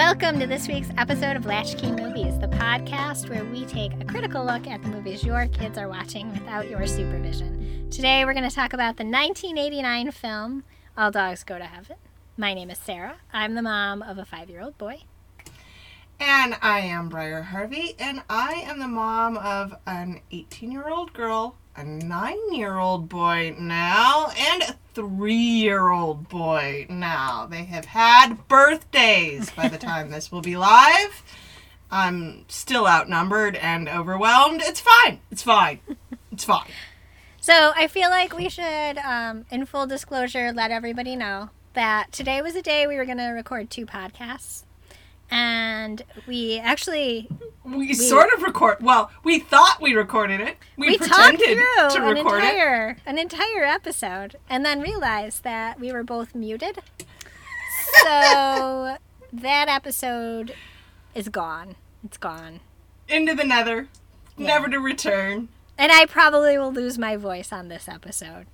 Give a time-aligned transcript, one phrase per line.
[0.00, 4.42] Welcome to this week's episode of Latchkey Movies, the podcast where we take a critical
[4.42, 7.86] look at the movies your kids are watching without your supervision.
[7.90, 10.64] Today we're going to talk about the 1989 film
[10.96, 11.96] All Dogs Go to Heaven.
[12.38, 13.16] My name is Sarah.
[13.30, 15.02] I'm the mom of a five year old boy.
[16.18, 21.12] And I am Briar Harvey, and I am the mom of an 18 year old
[21.12, 27.46] girl, a 9 year old boy now, and a 3 year old boy now.
[27.46, 31.22] They have had birthdays by the time this will be live.
[31.90, 34.62] I'm still outnumbered and overwhelmed.
[34.64, 35.20] It's fine.
[35.30, 35.80] It's fine.
[36.32, 36.70] It's fine.
[37.40, 42.42] So I feel like we should, um, in full disclosure, let everybody know that today
[42.42, 44.64] was a day we were going to record two podcasts.
[45.30, 47.28] And we actually
[47.64, 48.78] We, sort of record.
[48.82, 50.56] Well, we thought we recorded it.
[50.76, 52.48] We, we talked pretended through to an record it.
[52.48, 56.80] entire an entire episode and then realized that we were both muted.
[58.02, 58.96] So
[59.32, 60.54] that episode
[61.14, 61.76] is gone.
[62.04, 62.60] It's gone.
[63.08, 63.88] Into the nether,
[64.36, 65.48] never to return.
[65.76, 68.46] And I probably will lose my voice on this episode.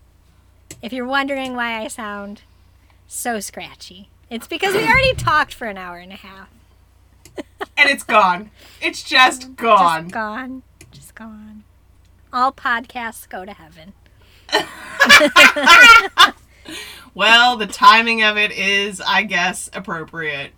[0.82, 2.42] If you're wondering why I sound
[3.06, 6.48] so scratchy, it's because we already talked for an hour and a half.
[7.76, 8.50] And it's gone.
[8.80, 10.04] It's just gone.
[10.04, 10.62] Just gone.
[10.90, 11.64] Just gone.
[12.32, 13.92] All podcasts go to heaven.
[17.16, 20.52] Well, the timing of it is, I guess, appropriate.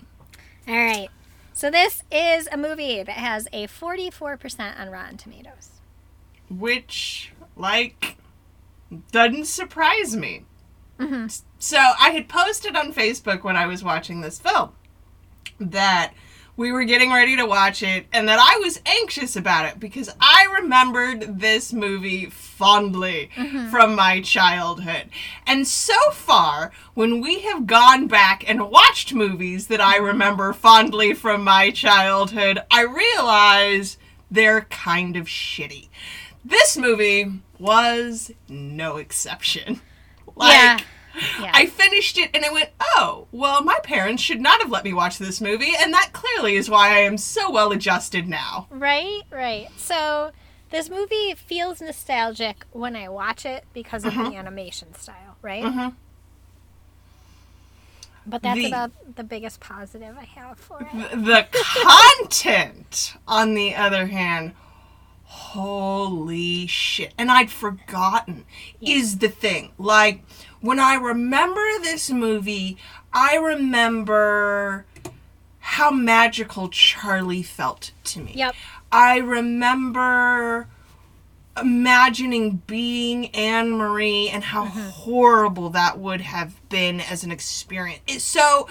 [0.66, 1.08] All right.
[1.52, 5.70] So this is a movie that has a 44% on Rotten Tomatoes.
[6.50, 8.16] Which, like,
[9.12, 10.46] doesn't surprise me.
[10.98, 11.28] Mm-hmm.
[11.60, 14.72] So, I had posted on Facebook when I was watching this film
[15.60, 16.12] that
[16.58, 20.10] we were getting ready to watch it and that I was anxious about it because
[20.20, 23.68] I remembered this movie fondly mm-hmm.
[23.68, 25.08] from my childhood.
[25.46, 30.06] And so far, when we have gone back and watched movies that I mm-hmm.
[30.06, 33.96] remember fondly from my childhood, I realize
[34.28, 35.88] they're kind of shitty.
[36.44, 39.80] This movie was no exception.
[40.34, 40.78] Like, Yeah.
[41.40, 41.50] Yeah.
[41.54, 44.92] I finished it and I went, oh, well, my parents should not have let me
[44.92, 48.66] watch this movie, and that clearly is why I am so well adjusted now.
[48.70, 49.68] Right, right.
[49.76, 50.30] So
[50.70, 54.30] this movie feels nostalgic when I watch it because of Mm-hmm.
[54.30, 55.92] the animation style, right?
[58.26, 61.24] But that's The- about the biggest positive I have for it.
[61.24, 61.46] The
[61.82, 64.52] content, on the other hand,
[65.24, 67.14] holy shit.
[67.16, 68.44] And I'd forgotten,
[68.82, 69.72] is the thing.
[69.78, 70.24] Like,
[70.60, 72.76] when I remember this movie,
[73.12, 74.86] I remember
[75.60, 78.32] how magical Charlie felt to me.
[78.34, 78.54] Yep.
[78.90, 80.66] I remember
[81.60, 84.88] imagining being Anne Marie and how mm-hmm.
[84.88, 88.00] horrible that would have been as an experience.
[88.06, 88.68] It, so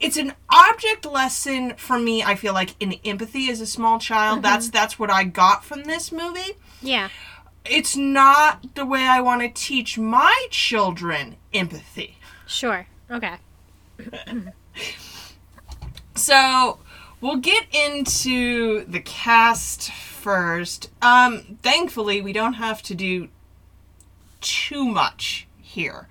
[0.00, 4.36] it's an object lesson for me, I feel like in empathy as a small child.
[4.36, 4.42] Mm-hmm.
[4.42, 6.52] That's that's what I got from this movie.
[6.82, 7.08] Yeah.
[7.70, 12.18] It's not the way I want to teach my children empathy.
[12.46, 12.86] Sure.
[13.10, 13.34] Okay.
[16.14, 16.78] So
[17.20, 20.90] we'll get into the cast first.
[21.02, 23.28] Um, thankfully, we don't have to do
[24.40, 26.08] too much here.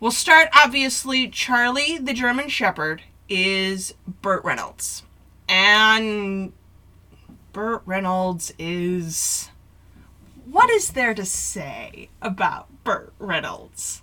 [0.00, 1.28] We'll start obviously.
[1.28, 5.02] Charlie, the German Shepherd, is Burt Reynolds,
[5.48, 6.52] and
[7.52, 9.50] Burt Reynolds is.
[10.50, 14.02] What is there to say about Burt Reynolds?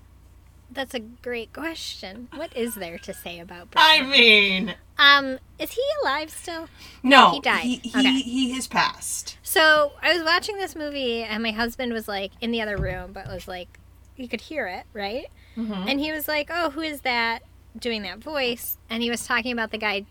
[0.70, 2.28] That's a great question.
[2.36, 3.82] What is there to say about Burt?
[3.84, 6.68] I mean, Um, is he alive still?
[7.04, 7.64] no, He died.
[7.64, 8.22] He, he, Okay.
[8.22, 9.38] he has passed.
[9.42, 13.12] So I was watching this movie, and my husband was like in the other room,
[13.14, 13.80] but was like,
[14.18, 15.28] you could hear it, right?
[15.58, 15.90] Mhm.
[15.90, 17.44] And he was like, "Oh, who is that
[17.78, 20.06] doing that voice?" And he was talking about the guy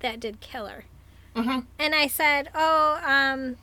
[0.00, 0.84] that did Killer.
[1.34, 1.66] Mhm.
[1.78, 3.56] And I said, "Oh, um,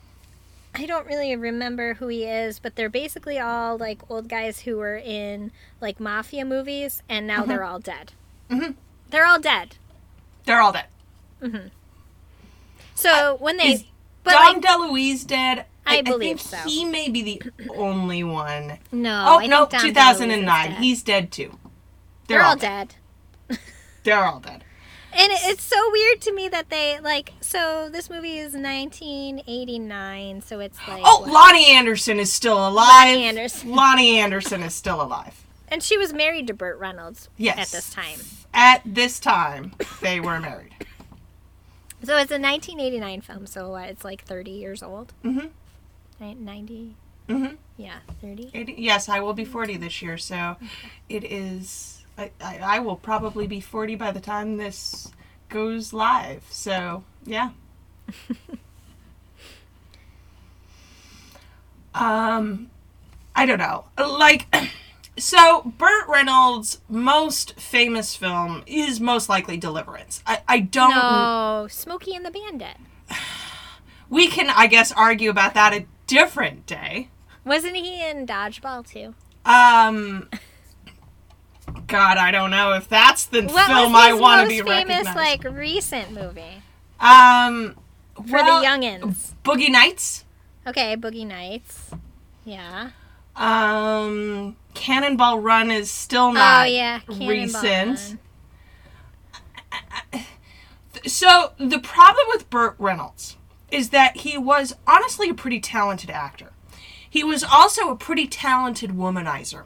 [0.76, 4.76] I don't really remember who he is, but they're basically all like old guys who
[4.78, 8.12] were in like mafia movies, and now they're all dead.
[8.50, 8.74] Mhm.
[9.10, 9.76] They're all dead.
[10.44, 10.86] They're all dead.
[12.94, 13.84] So when they, Is
[14.22, 15.66] but Dom like, DeLuise dead?
[15.86, 16.68] I believe think so.
[16.68, 18.78] He may be the only one.
[18.90, 20.72] no, Oh, I no, Dom DeLuise is 2009.
[20.72, 21.58] He's dead too.
[22.28, 22.94] they're, all dead.
[24.04, 24.64] They're all dead.
[25.16, 27.32] And it's so weird to me that they like.
[27.40, 31.02] So this movie is 1989, so it's like.
[31.04, 31.54] Oh, what?
[31.54, 33.16] Loni Anderson is still alive.
[33.16, 33.70] Loni Anderson.
[33.70, 35.44] Loni Anderson is still alive.
[35.68, 37.58] And she was married to Burt Reynolds Yes.
[37.58, 38.18] at this time.
[38.52, 39.72] At this time,
[40.02, 40.72] they were married.
[42.02, 45.12] So it's a 1989 film, so it's like 30 years old?
[45.24, 45.50] Mhm.
[46.20, 46.96] Ni- 90?
[47.28, 47.56] Mhm.
[47.78, 48.50] Yeah, 30.
[48.52, 50.56] It, yes, I will be 40 this year, so
[51.08, 52.03] it is.
[52.16, 55.10] I, I, I will probably be 40 by the time this
[55.48, 56.44] goes live.
[56.50, 57.50] So, yeah.
[61.94, 62.70] um,
[63.34, 63.84] I don't know.
[63.98, 64.46] Like,
[65.18, 70.22] so Burt Reynolds' most famous film is most likely Deliverance.
[70.26, 70.90] I, I don't.
[70.90, 72.76] No, Smokey and the Bandit.
[74.10, 77.08] We can, I guess, argue about that a different day.
[77.42, 79.14] Wasn't he in Dodgeball too?
[79.46, 80.28] Um.
[81.86, 85.06] God, I don't know if that's the What film I want to most be famous,
[85.06, 85.16] recognized.
[85.16, 86.62] like recent movie
[87.00, 87.76] um,
[88.14, 89.32] for well, the youngins?
[89.44, 90.24] Boogie Nights.
[90.66, 91.90] Okay, Boogie Nights.
[92.44, 92.90] Yeah.
[93.36, 98.18] Um, Cannonball Run is still not oh yeah, Cannonball recent.
[100.12, 100.24] Run.
[101.06, 103.36] So the problem with Burt Reynolds
[103.70, 106.52] is that he was honestly a pretty talented actor.
[107.08, 109.64] He was also a pretty talented womanizer.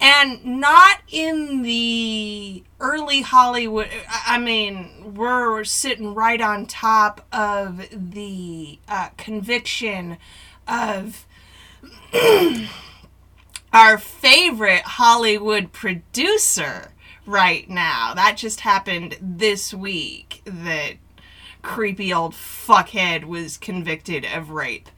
[0.00, 3.88] And not in the early Hollywood.
[4.26, 10.18] I mean, we're sitting right on top of the uh, conviction
[10.66, 11.26] of
[13.72, 16.92] our favorite Hollywood producer
[17.26, 18.14] right now.
[18.14, 20.94] That just happened this week that
[21.62, 24.88] creepy old fuckhead was convicted of rape.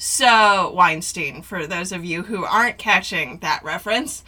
[0.00, 4.22] So, Weinstein, for those of you who aren't catching that reference,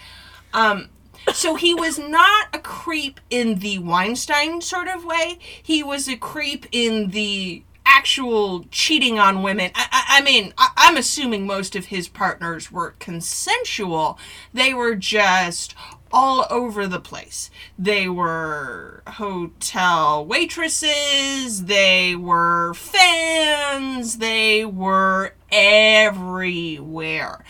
[0.52, 0.90] um,
[1.32, 5.38] so he was not a creep in the Weinstein sort of way.
[5.62, 9.70] He was a creep in the actual cheating on women.
[9.76, 14.18] I, I, I mean, I, I'm assuming most of his partners were consensual.
[14.52, 15.74] They were just
[16.12, 17.50] all over the place.
[17.78, 27.44] They were hotel waitresses, they were fans, they were everywhere.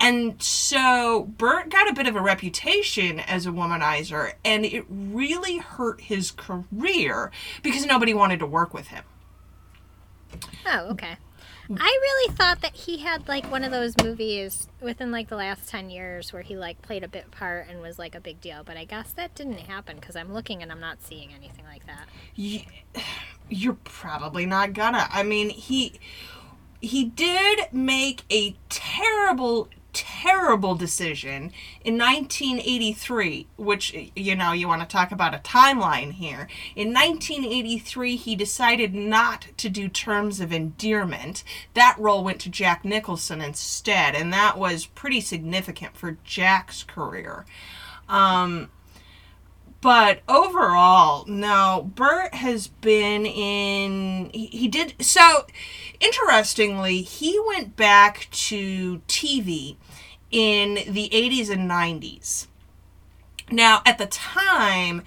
[0.00, 5.58] And so Burt got a bit of a reputation as a womanizer, and it really
[5.58, 7.30] hurt his career
[7.62, 9.04] because nobody wanted to work with him.
[10.66, 11.16] Oh, okay.
[11.78, 15.68] I really thought that he had like one of those movies within like the last
[15.68, 18.62] 10 years where he like played a bit part and was like a big deal,
[18.64, 21.86] but I guess that didn't happen because I'm looking and I'm not seeing anything like
[21.86, 22.06] that.
[23.48, 25.06] You're probably not gonna.
[25.10, 26.00] I mean, he
[26.80, 29.68] he did make a terrible
[30.24, 31.52] terrible decision
[31.84, 38.16] in 1983 which you know you want to talk about a timeline here in 1983
[38.16, 41.44] he decided not to do terms of endearment
[41.74, 47.44] that role went to jack nicholson instead and that was pretty significant for jack's career
[48.08, 48.70] um,
[49.84, 54.30] but overall, no, Burt has been in.
[54.32, 54.94] He, he did.
[55.04, 55.44] So,
[56.00, 59.76] interestingly, he went back to TV
[60.34, 62.48] in the 80s and 90s.
[63.52, 65.02] Now, at the time,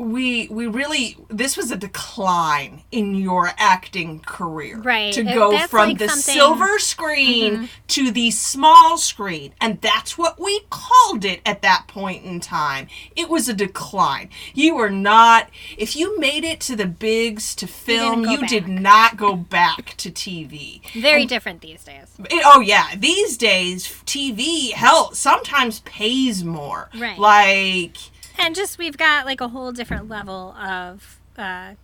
[0.00, 5.12] we we really this was a decline in your acting career Right.
[5.14, 6.38] to go from like the something- Mm-hmm.
[6.40, 12.24] silver screen to the small screen and that's what we called it at that point
[12.24, 16.86] in time it was a decline you were not if you made it to the
[16.86, 22.08] bigs to film go you, did not go back to tv Very different these days.
[22.30, 26.88] it- oh yeah, these days TV hell sometimes pays more.
[26.98, 27.18] Right.
[27.18, 27.96] Like
[28.38, 31.74] And just we've got like a whole different level of uh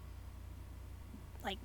[1.45, 1.59] like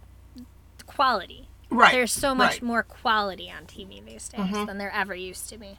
[0.85, 1.47] quality.
[1.69, 1.91] right.
[1.93, 2.57] There's so much right.
[2.57, 2.65] Mm-hmm.
[2.65, 5.77] more quality on TV these days than there ever used to be.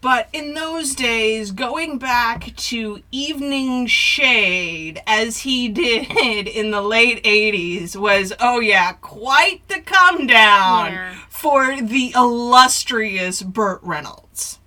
[0.00, 7.20] But in those days, going back to Evening Shade as he did in the late
[7.24, 11.14] 80s was, oh yeah, quite the come down Yeah.
[11.28, 14.57] for the illustrious Burt Reynolds.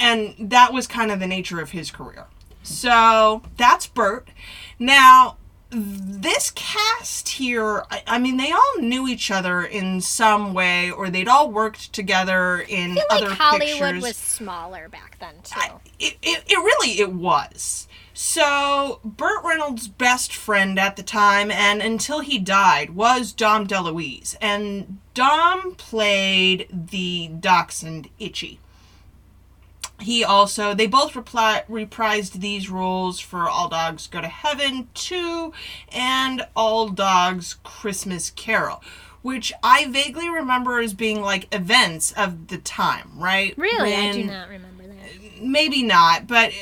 [0.00, 2.26] And that was kind of the nature of his career.
[2.62, 4.28] So that's Burt.
[4.78, 5.36] Now,
[5.70, 11.10] this cast here, I, I mean, they all knew each other in some way, or
[11.10, 14.02] they'd all worked together in I feel other like Hollywood pictures.
[14.02, 15.60] was smaller back then too.
[15.60, 21.50] I- it, it, it really it was so burt reynolds best friend at the time
[21.50, 28.58] and until he died was dom deluise and dom played the dachshund itchy
[30.00, 35.52] he also they both repli- reprised these roles for all dogs go to heaven 2
[35.92, 38.82] and all dogs christmas carol
[39.22, 44.24] which i vaguely remember as being like events of the time right really, I do
[44.24, 45.42] not remember that.
[45.42, 46.52] maybe not, but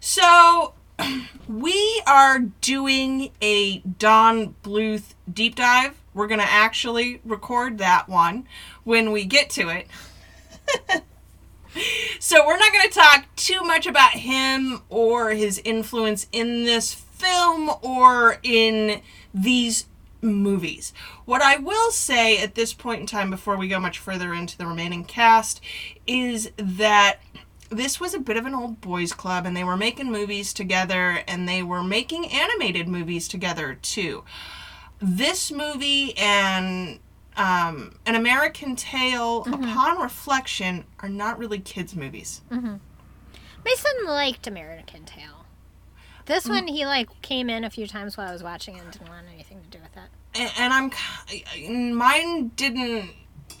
[0.00, 0.74] so
[1.48, 6.00] we are doing a Don Bluth deep dive.
[6.12, 8.46] We're going to actually record that one
[8.84, 9.86] when we get to it.
[12.18, 16.94] so we're not going to talk too much about him or his influence in this
[16.94, 19.00] film or in
[19.32, 19.86] these
[20.20, 20.92] movies.
[21.24, 24.56] What I will say at this point in time, before we go much further into
[24.56, 25.60] the remaining cast,
[26.06, 27.18] is that
[27.70, 31.22] this was a bit of an old boys club and they were making movies together
[31.26, 34.24] and they were making animated movies together too.
[35.00, 36.98] This movie and
[37.36, 39.64] um, An American Tail, mm-hmm.
[39.64, 42.42] upon reflection, are not really kids' movies.
[42.50, 42.76] Mm-hmm.
[43.64, 45.46] My son liked American Tail.
[46.26, 46.50] This mm.
[46.50, 49.08] one, he like came in a few times while I was watching it and didn't
[49.08, 50.10] want anything to do with it.
[50.34, 53.10] and, and I'm mine didn't.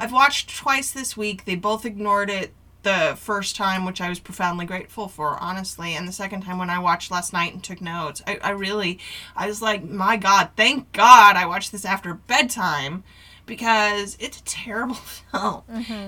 [0.00, 1.44] I've watched twice this week.
[1.44, 2.52] They both ignored it
[2.88, 5.94] the first time, which I was profoundly grateful for, honestly.
[5.94, 8.98] And the second time when I watched last night and took notes, I, I really,
[9.36, 13.04] I was like, my God, thank God I watched this after bedtime
[13.44, 14.94] because it's a terrible
[15.32, 15.62] film.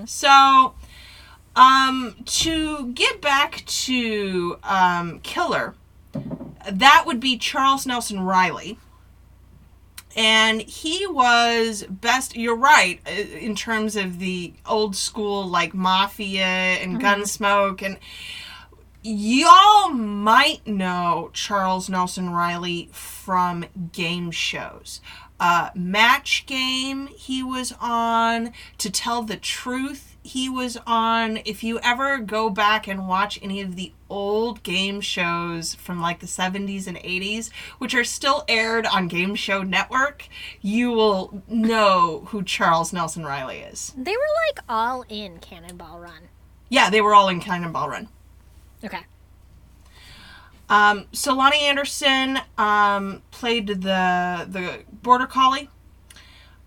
[0.07, 0.73] So,
[1.55, 5.75] um, to get back to um, Killer,
[6.69, 8.79] that would be Charles Nelson Reilly.
[10.15, 16.43] And he was best, you're right, uh, in terms of the old school, like mafia
[16.43, 17.81] and gunsmoke.
[17.81, 17.97] And
[19.01, 25.01] y'all might know Charles Nelson Reilly from game shows.
[25.39, 28.53] Uh, Match Game, he was on.
[28.77, 31.39] To Tell the Truth, he was on.
[31.45, 36.19] If you ever go back and watch any of the old game shows from like
[36.19, 37.49] the 70s and 80s,
[37.79, 40.27] which are still aired on Game Show Network,
[40.61, 43.93] you will know who Charles Nelson Reilly is.
[43.97, 46.29] They were like all in Cannonball Run.
[46.69, 48.07] Yeah, they were all in Cannonball Run.
[48.83, 49.01] Okay.
[50.69, 55.69] Um, so Loni Anderson um, played the the border collie.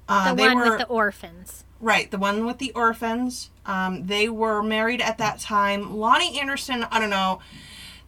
[0.07, 1.64] Uh, The one were with the orphans.
[1.85, 3.51] Right, the one with the orphans.
[3.67, 5.91] Um, they were married at that time.
[5.91, 7.41] Loni Anderson, I don't know.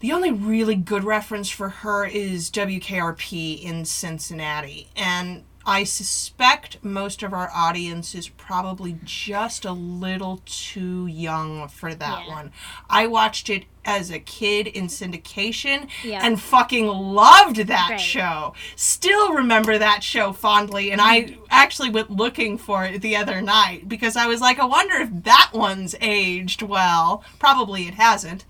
[0.01, 7.25] The only really good reference for her is WKRP in Cincinnati, and I suspect most
[7.25, 12.33] of our audience is probably just a little too young for that Yeah.
[12.33, 12.53] one.
[12.89, 18.01] I watched it as a kid in syndication and fucking loved that Right.
[18.01, 18.55] show.
[18.77, 23.89] Still remember that show fondly, and I actually went looking for it the other night
[23.89, 27.25] because I was like, I wonder if that one's aged well.
[27.41, 28.45] Probably it hasn't.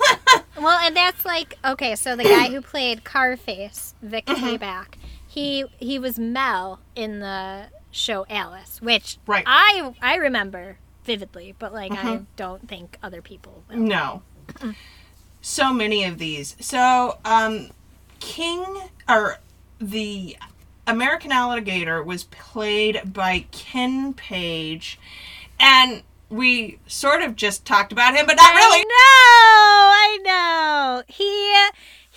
[0.60, 1.96] Well, and that's like okay.
[1.96, 4.44] So the guy who played Carface, Vic Mm-hmm.
[5.32, 9.44] He he was Mel in the show Alice, which Right.
[9.46, 12.24] I I remember vividly, but like I Mm-hmm.
[12.36, 13.64] don't think other people.
[13.70, 13.76] Will.
[13.78, 14.22] No.
[15.40, 16.56] So many of these.
[16.60, 17.70] So, um,
[18.20, 18.64] King,
[19.08, 19.38] or
[19.80, 20.36] the
[20.86, 24.98] American Alligator was played by Ken Page,
[25.58, 28.84] and we sort of just talked about him, but not really.
[28.86, 31.02] I know, I know.
[31.08, 31.68] He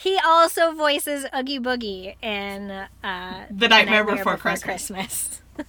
[0.05, 2.69] he also voices Oogie Boogie in
[3.03, 5.41] uh, The Nightmare Before Christmas.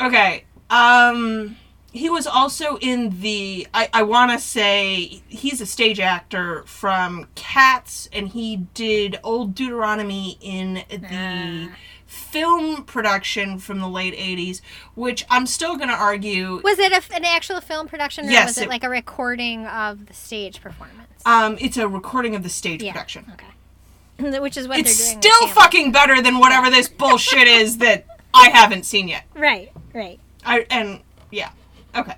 [0.00, 0.44] Okay.
[0.70, 1.56] Um
[1.92, 8.08] he was also in the I, I wanna say he's a stage actor from Cats
[8.12, 11.76] and he did Old Deuteronomy in the Ah.
[12.14, 14.62] Film production from the late eighties,
[14.94, 18.58] which I'm still gonna argue Was it a, an actual film production, or Yes, was
[18.58, 21.00] it, it- like a recording of the stage performance?
[21.26, 22.92] um it's a recording of the stage Yeah.
[22.92, 23.32] production.
[23.32, 24.38] Okay.
[24.40, 25.32] Which is what It's they're doing.
[25.32, 29.24] with still fucking better than whatever this bullshit is that I haven't seen yet.
[29.34, 30.18] Right, right.
[30.44, 31.50] I and yeah.
[31.96, 32.14] Okay.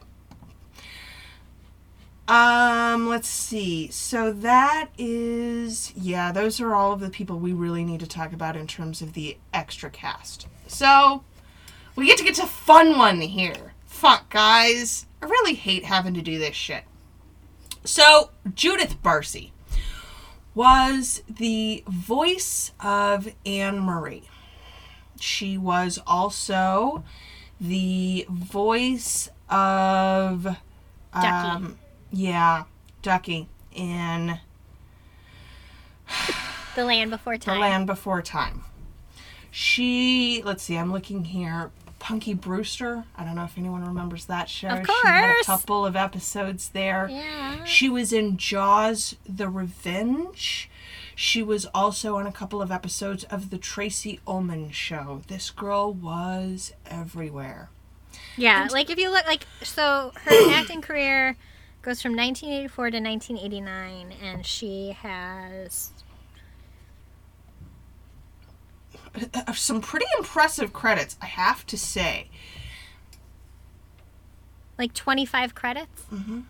[2.28, 3.88] Um, let's see.
[3.88, 8.33] So that is yeah, those are all of the people we really need to talk
[8.33, 10.49] about in terms of the extra cast.
[10.66, 11.23] So
[11.95, 13.75] we get to get to fun one here.
[13.87, 15.06] Fuck guys.
[15.23, 16.85] I really hate having to do this shit.
[17.85, 19.52] So Judith Barsi
[20.54, 24.28] was the voice of Anne Marie.
[25.21, 27.04] She was also
[27.61, 30.56] the voice of
[31.12, 31.76] Ducky.
[32.13, 32.65] Yeah,
[33.03, 34.39] Ducky in
[36.75, 37.55] The Land Before Time.
[37.55, 38.65] The Land Before Time.
[39.51, 41.71] She, let's see, I'm looking here.
[41.99, 43.05] Punky Brewster.
[43.17, 44.69] I don't know if anyone remembers that show.
[44.69, 47.09] Of She had a couple of episodes there.
[47.11, 47.65] Yeah.
[47.65, 50.71] She was in Jaws the Revenge.
[51.15, 55.23] She was also on a couple of episodes of The Tracey Ullman Show.
[55.29, 57.71] This girl was everywhere.
[58.37, 61.37] Yeah, like if you look like so her acting career
[61.87, 65.93] goes from 1984 to 1989 and she has
[69.33, 72.28] Uh, Some pretty impressive credits, I have to say.
[74.78, 76.02] like 25 credits.
[76.11, 76.47] And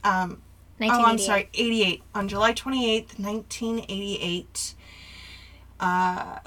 [0.04, 0.42] um
[0.80, 2.02] Oh, I'm sorry, 88.
[2.14, 4.74] On July 28th, 1988,
[5.80, 6.38] uh,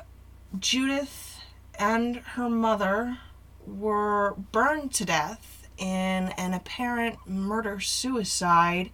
[0.60, 1.40] Judith
[1.80, 3.20] and her mother
[3.66, 8.90] were burned to death in an apparent murder suicide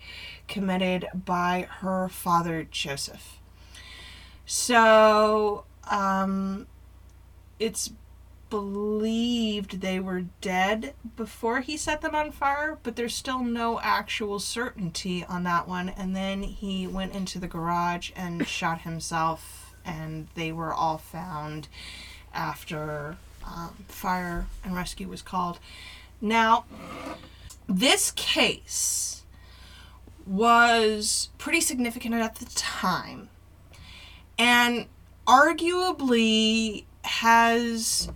[0.48, 3.40] committed by her father, Joseph.
[4.46, 6.68] So, um,
[7.60, 7.92] it's
[8.54, 14.38] believed they were dead before he set them on fire, but there's still no actual
[14.38, 15.90] certainty on that one.
[15.90, 21.68] And then he went into the garage and shot himself, and they were all found
[22.32, 25.58] after um, fire and rescue was called.
[26.22, 26.66] Now,
[27.68, 29.24] this case
[30.28, 33.30] was pretty significant at the time
[34.38, 34.86] and
[35.26, 38.10] arguably has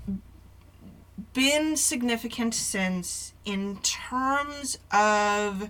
[1.34, 5.70] been significant since in terms of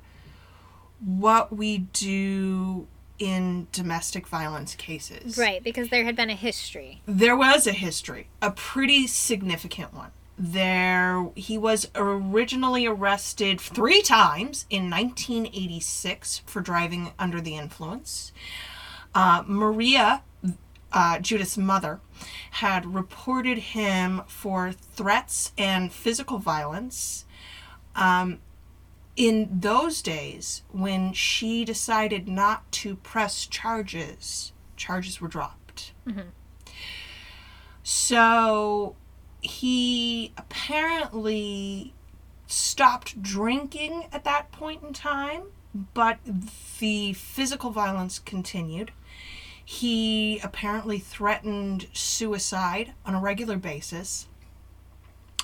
[1.00, 2.88] what we do
[3.20, 5.38] in domestic violence cases.
[5.38, 7.02] Right, because there had been a history.
[7.06, 10.12] There was a history, a pretty significant one.
[10.38, 18.32] There, he was originally arrested three times in 1986 for driving under the influence.
[19.16, 20.22] Uh, Maria,
[20.94, 22.00] uh, Judith's mother,
[22.52, 27.26] had reported him for threats and physical violence.
[27.96, 28.40] Um,
[29.16, 35.94] in those days, when she decided not to press charges, charges were dropped.
[37.84, 38.96] So
[39.42, 41.94] he apparently
[42.48, 45.44] stopped drinking at that point in time,
[45.94, 46.20] but
[46.80, 48.92] the physical violence continued.
[49.70, 54.30] He apparently threatened suicide on a regular basis.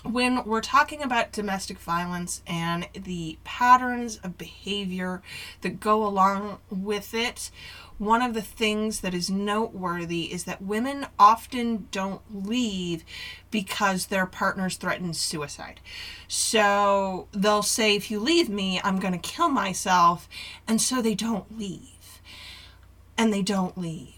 [0.04, 5.22] When we're talking about domestic violence and the patterns of behavior
[5.60, 7.52] that go along with it,
[7.98, 13.04] one of the things that is noteworthy is that women often don't leave
[13.52, 15.82] because their partners threaten suicide.
[16.30, 20.30] So they'll say, if you leave me, I'm going to kill myself.
[20.66, 22.22] And so they don't leave.
[23.18, 24.13] And they don't leave.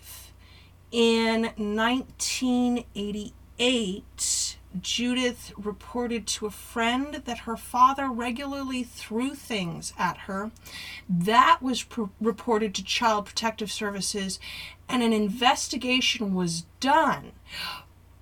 [0.91, 10.51] In 1988, Judith reported to a friend that her father regularly threw things at her.
[11.09, 14.39] That was pr- reported to Child Protective Services,
[14.87, 17.31] and an investigation was done.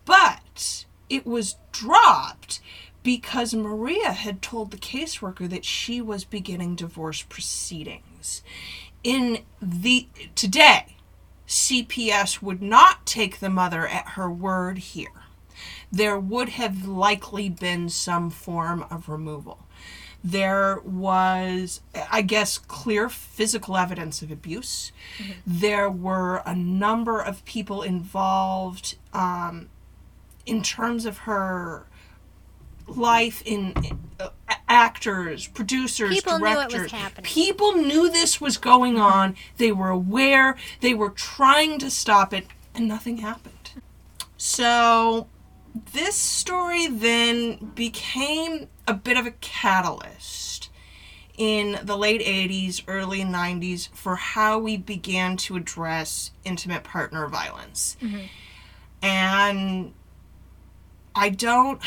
[0.05, 2.61] But it was dropped
[3.03, 8.41] because Maria had told the caseworker that she was beginning divorce proceedings.
[9.03, 10.95] In the today,
[11.47, 15.23] CPS would not take the mother at her word here.
[15.91, 19.59] There would have likely been some form of removal.
[20.23, 24.93] There was, I guess, clear physical evidence of abuse.
[25.45, 29.69] There were a number of people involved um,
[30.45, 31.87] in terms of her
[32.87, 33.73] life in
[34.19, 34.29] uh,
[34.73, 37.23] actors, producers, People knew it was happening.
[37.23, 39.35] People knew this was going on.
[39.57, 40.57] They were aware.
[40.81, 43.53] They were trying to stop it, and nothing happened.
[44.35, 45.27] So,
[45.93, 50.69] this story then became a bit of a catalyst
[51.37, 57.95] in the late 80s, early 90s for how we began to address intimate partner violence.
[58.01, 58.25] Mm-hmm.
[59.03, 59.93] And
[61.15, 61.79] I don't.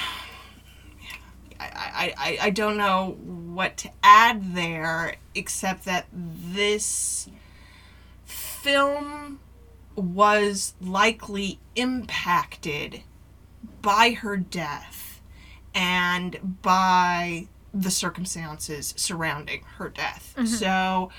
[1.60, 7.28] I, I, I, I don't know what to add there except that this
[8.24, 9.40] film
[9.94, 13.02] was likely impacted
[13.82, 15.20] by her death
[15.74, 20.34] and by the circumstances surrounding her death.
[20.36, 20.46] Mm-hmm.
[20.46, 21.10] So,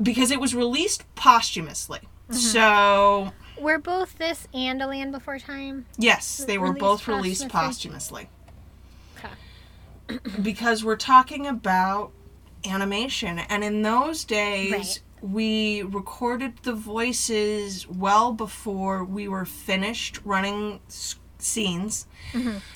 [0.00, 2.00] because it was released posthumously.
[2.28, 2.34] Mm-hmm.
[2.34, 5.86] So, Were both this and A Land Before Time?
[5.98, 8.24] yes, they were Released both released posthumously?
[8.24, 8.28] posthumously.
[10.42, 12.12] Because we're talking about
[12.68, 15.00] animation and in those days Right.
[15.20, 22.06] we recorded the voices well before we were finished running s- scenes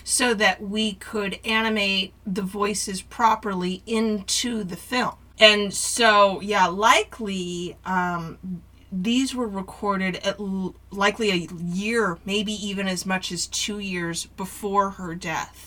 [0.02, 5.14] so that we could animate the voices properly into the film.
[5.38, 8.38] And so, yeah, likely um,
[8.90, 14.26] these were recorded at l- likely a year, maybe even as much as two years
[14.36, 15.65] before her death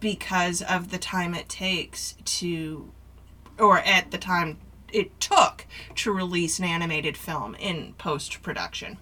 [0.00, 2.90] because of the time it takes to,
[3.58, 4.58] or at the time
[4.92, 8.98] it took to release an animated film in post production.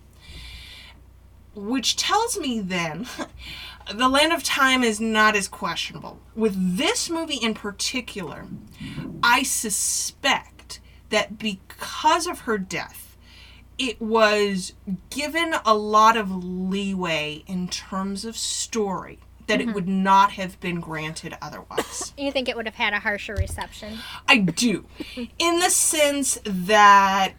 [1.55, 3.07] Which tells me then
[3.95, 6.21] the Land of Time is not as questionable.
[6.35, 8.47] With this movie in particular,
[9.23, 10.81] I suspect
[11.11, 13.17] that because of her death,
[13.79, 14.73] it was
[15.11, 19.75] given a lot of leeway in terms of story that it mm-hmm.
[19.75, 22.13] would not have been granted otherwise.
[22.19, 23.99] You think it would have had a harsher reception?
[24.29, 24.87] I do.
[25.39, 27.35] In the sense that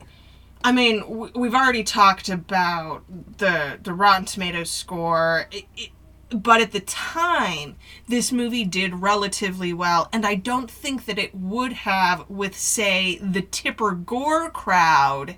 [0.63, 3.03] I mean, w- we've already talked about
[3.37, 5.89] the the Rotten Tomatoes score, it, it,
[6.29, 7.75] but at the time,
[8.07, 13.17] this movie did relatively well, and I don't think that it would have with, say,
[13.21, 15.37] the Tipper Gore crowd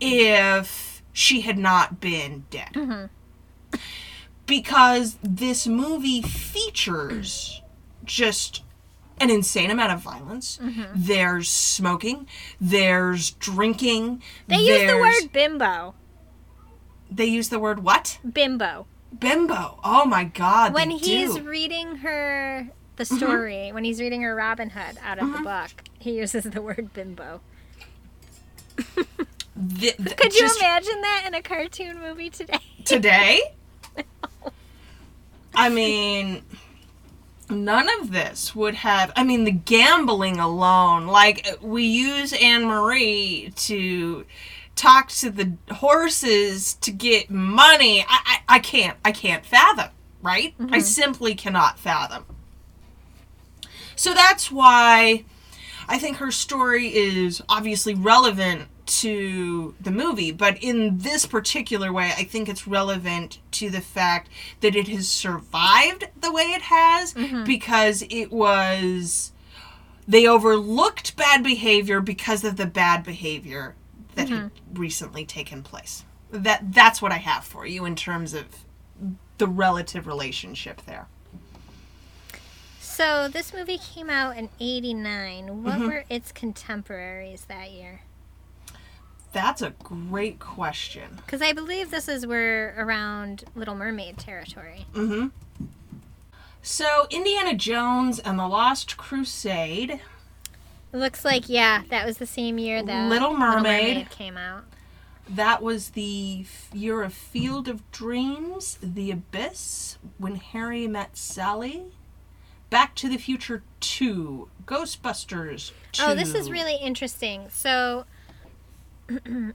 [0.00, 2.72] if she had not been dead.
[2.74, 3.06] Mm-hmm.
[4.46, 7.62] Because this movie features
[8.04, 8.62] just
[9.18, 10.58] an insane amount of violence.
[10.94, 12.26] There's smoking.
[12.60, 14.22] There's drinking.
[14.48, 15.94] They use the word bimbo.
[17.10, 18.18] They use the word what?
[18.28, 18.86] Bimbo.
[19.18, 19.78] Bimbo.
[19.84, 20.74] Oh my god.
[20.74, 21.38] When he's do.
[21.38, 21.46] Mm-hmm.
[21.46, 26.16] reading her the story, when he's reading her Robin Hood out of the book, he
[26.18, 27.40] uses the word bimbo.
[28.76, 32.58] Th- th- Could you just imagine that in a cartoon movie today?
[32.84, 33.40] today?
[35.56, 36.42] I mean,
[37.50, 39.12] none of this would have.
[39.16, 41.06] I mean, the gambling alone.
[41.06, 44.24] Like, we use Anne Marie to
[44.76, 48.02] talk to the horses to get money.
[48.02, 48.98] I, I, I can't.
[49.04, 49.90] I can't fathom,
[50.22, 50.54] right?
[50.58, 50.80] I mm-hmm.
[50.80, 52.24] simply cannot fathom.
[53.96, 55.24] So that's why
[55.88, 62.12] I think her story is obviously relevant to the movie, but in this particular way,
[62.16, 64.28] I think it's relevant to the fact
[64.60, 69.32] that it has survived the way it has because it was.
[70.06, 73.74] They overlooked bad behavior because of the bad behavior
[74.16, 76.04] that had recently taken place.
[76.30, 78.44] That that's what I have for you in terms of
[79.38, 81.06] the relative relationship there.
[82.80, 85.62] So this movie came out in '89.
[85.64, 85.86] What Mm-hmm.
[85.86, 88.02] were its contemporaries that year?
[89.34, 91.16] That's a great question.
[91.16, 94.86] Because I believe this is where around Little Mermaid territory.
[94.94, 95.26] Mm-hmm.
[96.62, 99.90] So, Indiana Jones and the Lost Crusade.
[99.90, 104.08] It looks like yeah, that was the same year that Little Mermaid.
[104.08, 104.64] came out.
[105.28, 111.86] That was the year of Field of Dreams, The Abyss, When Harry Met Sally,
[112.70, 116.02] Back to the Future 2, Ghostbusters 2.
[116.06, 117.48] Oh, this is really interesting.
[117.50, 118.04] So,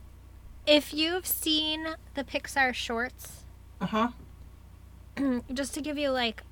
[0.65, 3.43] if you've seen the Pixar shorts,
[3.81, 4.07] Uh huh.
[5.53, 6.43] just to give you like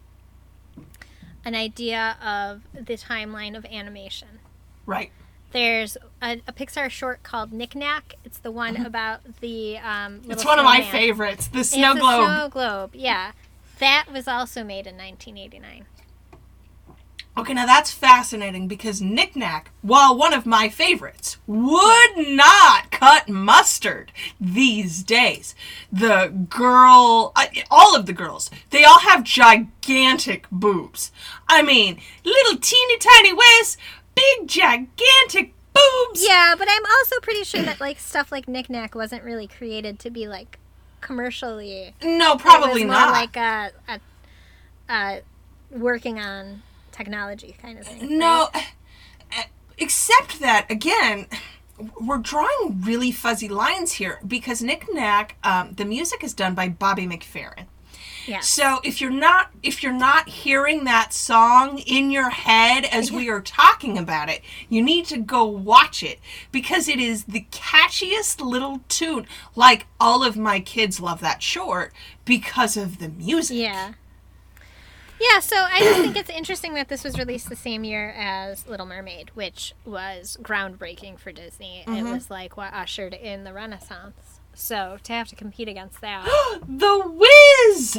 [1.45, 4.39] an idea of the timeline of animation,
[4.86, 5.12] Right.
[5.51, 8.15] there's a, a Pixar short called Knick Knack.
[8.25, 10.21] It's the one about the um.
[10.29, 10.91] It's one of my snowman.
[10.91, 11.47] favorites.
[11.47, 12.25] The It's Snow the Globe.
[12.25, 13.31] Snow Globe, yeah.
[13.79, 15.86] That was also made in 1989.
[17.38, 23.30] Okay, now that's fascinating because Knick Knack, while one of my favorites, would not cut
[23.30, 25.54] mustard these days.
[25.91, 31.12] The girl, uh, all of the girls, they all have gigantic boobs.
[31.47, 33.78] I mean, little teeny tiny waists,
[34.15, 36.26] big gigantic boobs.
[36.28, 40.00] Yeah, but I'm also pretty sure that like stuff like Knick Knack wasn't really created
[40.00, 40.58] to be like
[41.02, 41.93] commercially.
[42.02, 43.12] No, probably not.
[43.12, 44.00] like a, a,
[44.89, 45.21] a
[45.69, 46.63] working on
[46.97, 48.17] technology kind of thing.
[48.17, 49.43] No, uh,
[49.77, 51.27] except that again,
[52.01, 56.69] we're drawing really fuzzy lines here because Knick Knack, um, the music is done by
[56.69, 57.65] Bobby McFerrin.
[58.27, 58.41] Yeah.
[58.41, 63.29] So if you're not if you're not hearing that song in your head as we
[63.29, 66.19] are talking about it, you need to go watch it
[66.51, 69.27] because it is the catchiest little tune.
[69.55, 71.93] Like all of my kids love that short
[72.25, 73.57] because of the music.
[73.57, 73.93] Yeah.
[75.19, 78.67] Yeah, so I just think it's interesting that this was released the same year as
[78.67, 81.82] Little Mermaid, which was groundbreaking for Disney.
[81.82, 82.12] It mm-hmm.
[82.12, 84.39] was like what ushered in the Renaissance.
[84.53, 86.27] So to have to compete against that.
[86.67, 87.97] The Wiz!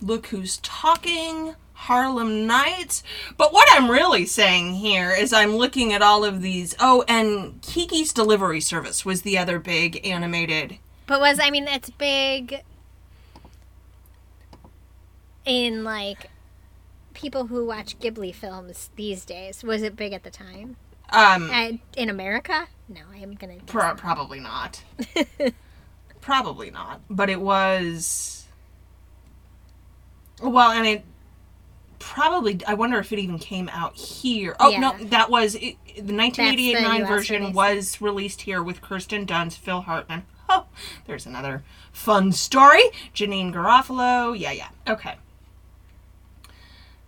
[0.00, 1.54] Look who's talking.
[1.74, 3.02] Harlem Nights.
[3.36, 6.74] But what I'm really saying here is I'm looking at all of these.
[6.80, 10.78] Oh, and Kiki's Delivery Service was the other big animated.
[11.06, 12.62] But was I mean it's big
[15.44, 16.30] in like
[17.12, 19.62] people who watch Ghibli films these days?
[19.62, 20.76] Was it big at the time?
[21.10, 22.66] Um, in America?
[22.88, 23.56] No, I am gonna.
[23.66, 24.82] pro- probably not.
[26.20, 27.00] probably not.
[27.08, 28.46] But it was.
[30.42, 31.04] Well, and it
[31.98, 32.60] probably.
[32.66, 34.56] I wonder if it even came out here.
[34.58, 37.54] Oh no, that was it, the 1988 the 9 version release.
[37.54, 40.24] was released here with Kirsten Dunst, Phil Hartman.
[40.48, 40.66] Oh,
[41.06, 42.82] there's another fun story.
[43.14, 44.38] Janeane Garofalo.
[44.38, 44.68] Yeah, yeah.
[44.86, 45.14] Okay.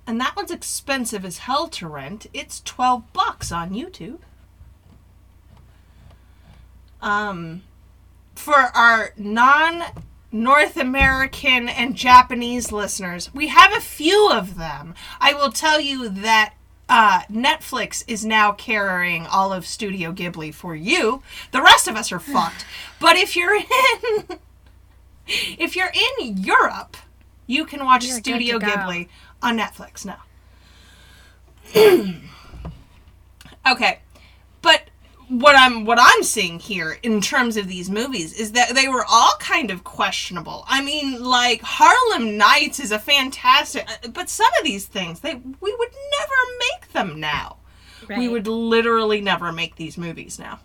[0.06, 2.26] And that one's expensive as hell to rent.
[2.32, 4.18] It's 12 bucks on YouTube.
[7.02, 7.62] Um,
[8.34, 9.82] for our non
[10.30, 14.94] North American and Japanese listeners, we have a few of them.
[15.20, 16.54] I will tell you that
[16.88, 21.22] uh, Netflix is now carrying all of Studio Ghibli for you.
[21.50, 22.64] The rest of us are fucked.
[22.98, 23.64] But if you're in,
[25.26, 26.96] if you're in Europe,
[27.46, 28.58] you can watch You're Studio.
[28.58, 29.08] Ghibli
[29.42, 30.22] on Netflix now.
[33.70, 34.00] okay,
[34.62, 34.90] but
[35.28, 39.04] what I'm what I'm seeing here in terms of these movies is that they were
[39.08, 40.64] all kind of questionable.
[40.68, 45.34] I mean, like Harlem Nights is a fantastic, uh, but some of these things they
[45.34, 47.56] we would never make them now.
[48.08, 50.60] We would literally never make these movies now.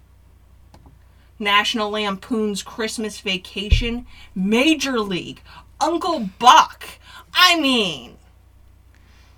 [1.39, 4.05] National Lampoon's Christmas Vacation,
[4.36, 5.41] Major League,
[5.79, 6.86] Uncle Buck.
[7.34, 8.17] I mean,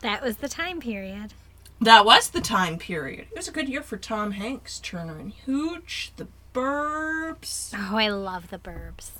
[0.03, 1.33] That was the time period.
[1.81, 3.27] that was the time period.
[3.31, 7.73] It was a good year for Tom Hanks, Turner and Hooch, The Burbs.
[7.75, 9.11] Oh, I love The Burbs.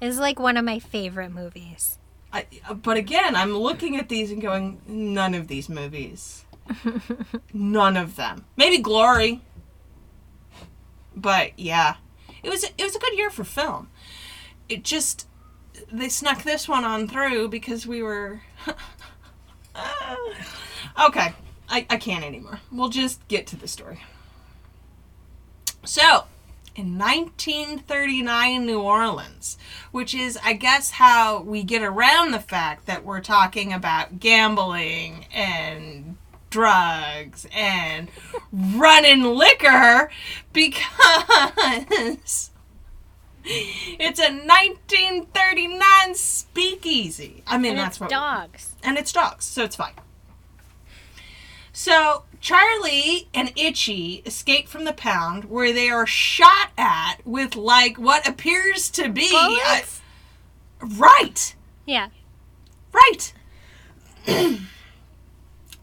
[0.00, 1.98] It's like one of my favorite movies.
[2.32, 6.44] I, uh, but again, I'm looking at these and going, none of these movies.
[7.52, 8.44] none of them.
[8.56, 9.40] Maybe Glory.
[11.16, 11.96] But yeah,
[12.42, 13.88] it was it was a good year for film.
[14.68, 15.26] It just
[15.92, 18.42] they snuck this one on through because we were
[21.06, 21.34] okay.
[21.68, 22.60] I, I can't anymore.
[22.72, 24.00] We'll just get to the story.
[25.84, 26.24] So,
[26.74, 29.56] in 1939 New Orleans,
[29.92, 35.26] which is, I guess, how we get around the fact that we're talking about gambling
[35.32, 36.16] and
[36.50, 38.08] drugs and
[38.52, 40.10] running liquor
[40.52, 42.49] because
[43.44, 47.42] it's a 1939 speakeasy.
[47.46, 48.74] I mean, and that's it's what dogs.
[48.82, 49.94] and it's dogs, so it's fine.
[51.72, 57.96] So Charlie and Itchy escape from the pound where they are shot at with like
[57.98, 59.82] what appears to be a-
[60.84, 61.54] right,
[61.86, 62.08] Yeah.
[62.92, 63.32] right.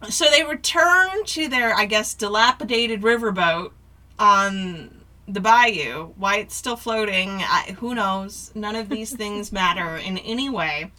[0.09, 3.71] so they return to their, I guess, dilapidated riverboat
[4.19, 4.96] on
[5.27, 6.13] the bayou.
[6.15, 8.51] Why it's still floating, I, who knows?
[8.55, 10.91] None of these things matter in any way.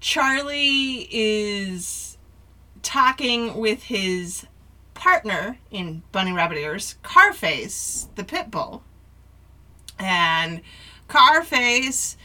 [0.00, 2.16] Charlie is
[2.82, 4.46] talking with his
[4.94, 8.82] partner in Bunny Rabbit Ears, Carface, the pit bull.
[9.98, 10.62] And
[11.08, 12.16] Carface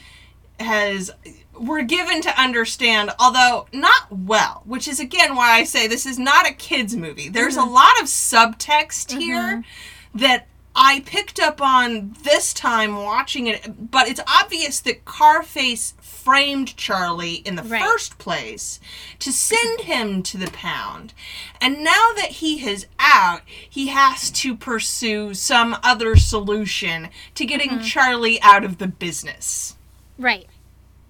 [0.59, 1.11] has
[1.59, 6.19] we're given to understand, although not well, which is again why I say this is
[6.19, 7.29] not a kids movie.
[7.29, 7.73] There's a mm-hmm.
[7.73, 9.61] lot of subtext here mm-hmm.
[10.13, 16.75] That I picked up on this time watching it, but it's obvious that Carface framed
[16.77, 17.81] Charlie in the Right.
[17.81, 18.79] first place
[19.19, 21.13] to send him to the pound.
[21.61, 27.69] And now that he is out, he has to pursue some other solution to getting
[27.69, 27.83] mm-hmm.
[27.83, 29.75] Charlie out of the business.
[30.17, 30.47] Right.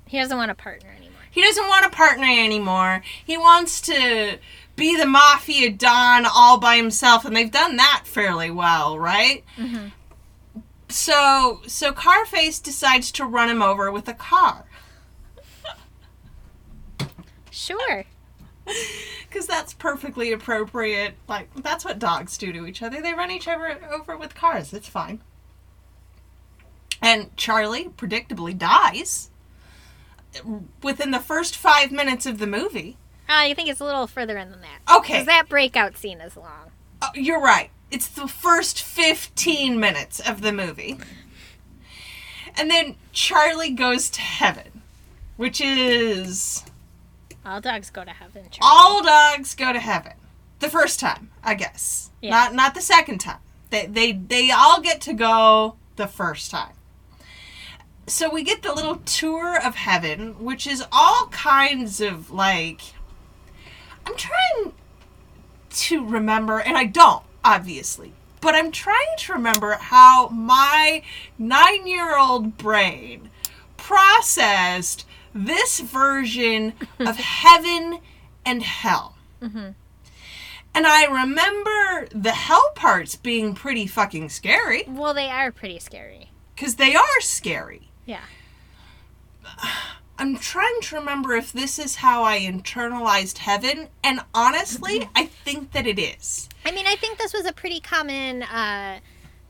[0.08, 1.22] He doesn't want a partner anymore.
[1.32, 3.02] He doesn't want a partner anymore.
[3.24, 4.38] He wants to
[4.76, 9.44] be the mafia don all by himself, and they've done that fairly well, right?
[9.58, 9.88] Mm-hmm.
[10.90, 14.66] So, so Carface decides to run him over with a car
[17.54, 18.04] Sure.
[19.30, 21.14] because that's perfectly appropriate.
[21.28, 23.00] Like that's what dogs do to each other.
[23.00, 24.74] They run each other over with cars.
[24.74, 25.22] It's fine.
[27.00, 29.30] And Charlie predictably dies
[30.82, 32.98] within the first five minutes of the movie.
[33.30, 34.96] Oh, I think it's a little further in than that.
[34.98, 35.14] Okay.
[35.14, 36.72] Because that breakout scene is long.
[37.02, 37.70] Oh, you're right.
[37.92, 40.98] It's the first 15 minutes of the movie.
[42.56, 44.82] And then Charlie goes to heaven,
[45.38, 46.64] which is
[47.46, 48.44] All dogs go to heaven.
[48.52, 48.60] Charlie.
[48.62, 50.14] all dogs go to heaven.
[50.60, 52.12] The first time, I guess.
[52.22, 52.30] Yeah.
[52.32, 53.40] Not not the second time.
[53.70, 56.74] They they they all get to go the first time.
[58.08, 62.82] So we get the little tour of heaven, which is all kinds of like
[64.06, 64.74] I'm trying
[65.70, 68.14] to remember and I don't, obviously.
[68.42, 71.02] But I'm trying to remember how my
[71.40, 73.30] 9-year-old brain
[73.78, 78.00] processed this version of heaven
[78.46, 79.16] and hell.
[79.42, 79.70] Mm-hmm.
[80.76, 86.32] And I remember the hell parts being pretty fucking scary Well, they are pretty scary.
[86.56, 87.90] because they are scary.
[88.06, 88.24] Yeah.
[90.18, 95.72] I'm trying to remember if this is how I internalized heaven, and honestly, I think
[95.72, 96.50] that it is.
[96.66, 99.00] I mean, I think this was a pretty common uh,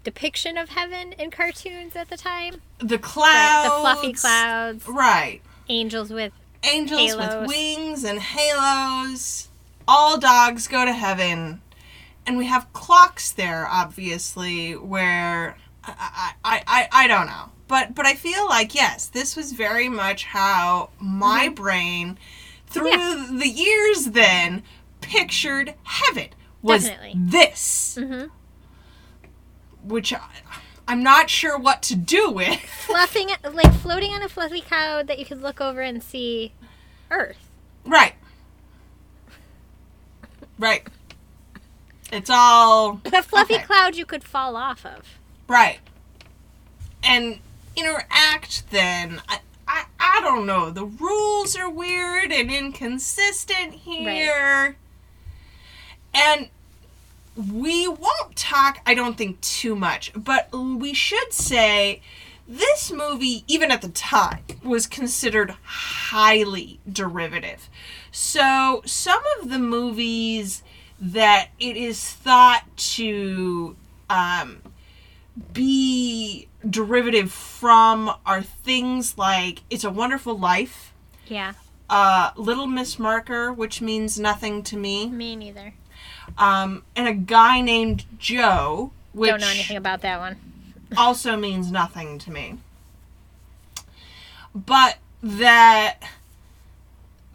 [0.04, 2.62] depiction of heaven in cartoons at the time.
[2.80, 5.42] The The, clouds, the fluffy clouds, right?
[5.70, 6.32] angels with
[6.64, 7.42] Angels Halos.
[7.42, 9.50] with wings and halos.
[9.88, 11.62] All dogs go to heaven,
[12.26, 17.50] and we have clocks there, obviously, where I, I, I, I don't know.
[17.68, 22.18] But but I feel like yes, this was very much how my brain
[22.68, 23.28] through Yeah.
[23.32, 24.64] the years then
[25.02, 26.30] pictured heaven
[26.62, 27.14] was Definitely.
[27.18, 27.98] this.
[28.00, 28.30] Mhm.
[29.84, 30.20] Which I,
[30.88, 32.60] I'm not sure what to do with.
[32.60, 36.54] fluffing, like floating on a fluffy cloud that you could look over and see
[37.12, 37.50] Earth.
[37.86, 38.14] Right.
[40.60, 40.88] Right.
[42.12, 43.64] It's all A fluffy Okay.
[43.64, 45.18] cloud you could fall off of.
[45.48, 45.80] right.
[47.04, 47.40] And
[47.76, 49.22] interact then.
[49.28, 50.70] I, I, I don't know.
[50.70, 54.78] The rules are weird and inconsistent here.
[56.14, 56.50] And
[57.36, 62.02] we won't talk, I don't think, too much, but we should say
[62.48, 67.70] this movie, even at the time, was considered highly derivative.
[68.12, 70.62] So, some of the movies
[71.00, 73.76] that it is thought to
[74.10, 74.62] um,
[75.54, 80.94] be derivative from are things like It's a Wonderful Life,
[81.28, 81.54] Yeah,
[81.90, 85.74] uh, Little Miss Marker, which means nothing to me, me neither.
[86.38, 90.38] um, and a guy named Joe, which Don't know anything about that one.
[90.98, 92.58] also means nothing to me.
[94.56, 95.98] But that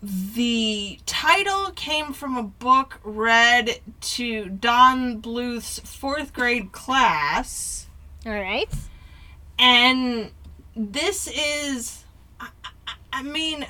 [0.02, 7.86] the title came from a book read to Don Bluth's fourth grade class,
[8.24, 8.68] All right.
[9.58, 10.30] And
[10.76, 12.04] this is,
[12.40, 12.48] I,
[13.12, 13.66] I, mean,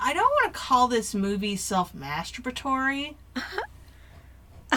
[0.00, 3.14] I don't want to call this movie self masturbatory.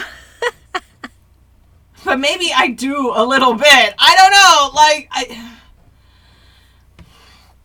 [2.04, 3.94] but maybe I do a little bit.
[3.98, 4.70] I don't know.
[4.74, 5.58] Like I,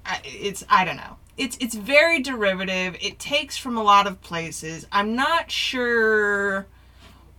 [0.06, 1.18] I it's I don't know.
[1.38, 2.98] It's it's very derivative.
[3.02, 4.86] It takes from a lot of places.
[4.92, 6.68] I'm not sure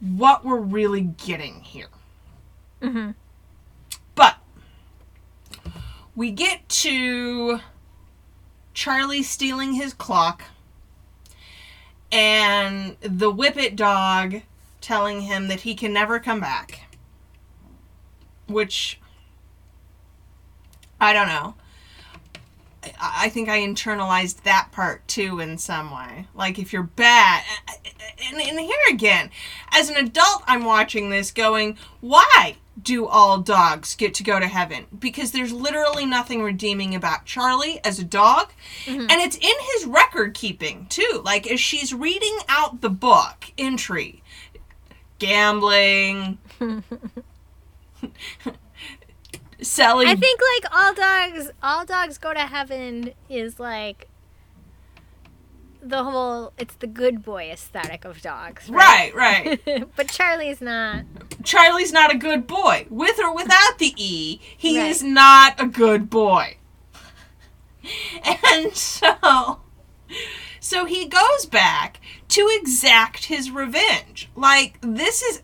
[0.00, 1.88] what we're really getting here.
[2.82, 3.10] Mm-hmm.
[6.16, 7.61] We get to
[8.72, 10.44] Charlie stealing his clock
[12.12, 14.42] and the whippet dog
[14.81, 16.83] telling him that he can never come back.
[18.46, 19.00] Which
[21.00, 21.55] I don't know.
[22.85, 26.29] I I think I internalized that part too in some way.
[26.35, 27.42] Like if you're bad,
[28.29, 29.31] and, and here again,
[29.72, 34.46] as an adult, I'm watching this going, why do all dogs get to go to
[34.46, 34.87] heaven?
[34.98, 38.52] Because there's literally nothing redeeming about Charlie as a dog,
[38.84, 39.00] mm-hmm.
[39.00, 41.22] and it's in his record keeping too.
[41.24, 44.22] Like as she's reading out the book entry,
[45.18, 46.38] gambling.
[49.62, 54.08] selling I think like all dogs, all dogs go to heaven is like
[55.88, 56.52] the whole.
[56.58, 59.60] It's the good boy aesthetic of dogs, right right
[59.96, 61.04] but Charlie's not.
[61.44, 62.86] Charlie's not a good boy.
[62.90, 64.90] With or without the E, he Right.
[64.90, 66.56] is not a good boy.
[68.52, 69.60] And so
[70.60, 74.30] so he goes back to exact his revenge.
[74.34, 75.42] Like this is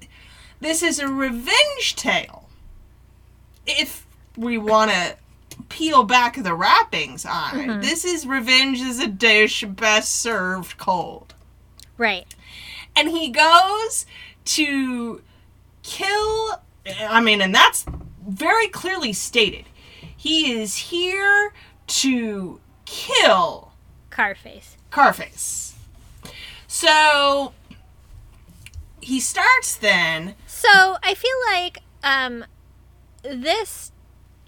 [0.60, 2.48] this is a revenge tale.
[3.66, 5.16] If we want to
[5.68, 7.80] peel back the wrappings on it.
[7.82, 11.34] This is revenge is a dish best served cold
[11.98, 12.26] Right.
[12.96, 14.06] and he goes
[14.46, 15.22] to
[15.82, 16.60] kill
[17.08, 17.84] i mean and that's
[18.26, 19.64] very clearly stated
[20.16, 21.52] he is here
[21.86, 23.72] to kill
[24.10, 24.76] Carface.
[24.90, 25.72] carface
[26.66, 27.52] so
[29.00, 32.44] he starts then So I feel like um,
[33.22, 33.89] this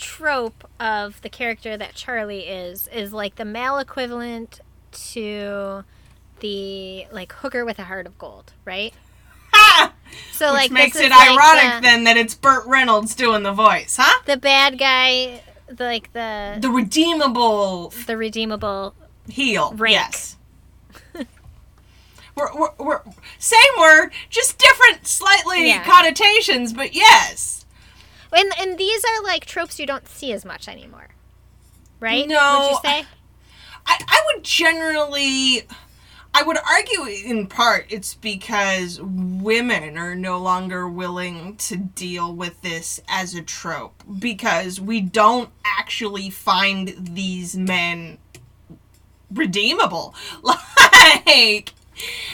[0.03, 4.61] trope of the character that Charlie is is like the male equivalent
[4.93, 5.85] to
[6.41, 8.93] the like hooker with a heart of gold, right?
[9.53, 9.93] ha!
[10.33, 13.43] So which like makes it is like ironic the, then that it's burt reynolds doing
[13.45, 18.95] the voice huh the bad guy, the, like the the redeemable the redeemable.
[19.29, 19.95] heel Rank.
[19.95, 20.37] yes
[22.37, 23.01] we're, we're, we're
[23.39, 25.85] same word just different slightly Yeah.
[25.85, 27.62] connotations but yes
[28.33, 31.09] And and these are like tropes you don't see as much anymore.
[32.01, 32.27] right?
[32.27, 33.07] No, Would you say?
[33.87, 35.63] I, I would generally
[36.35, 42.63] I would argue in part it's because women are no longer willing to deal with
[42.63, 48.19] this as a trope because we don't actually find these men
[49.31, 50.15] redeemable.
[51.27, 51.73] Like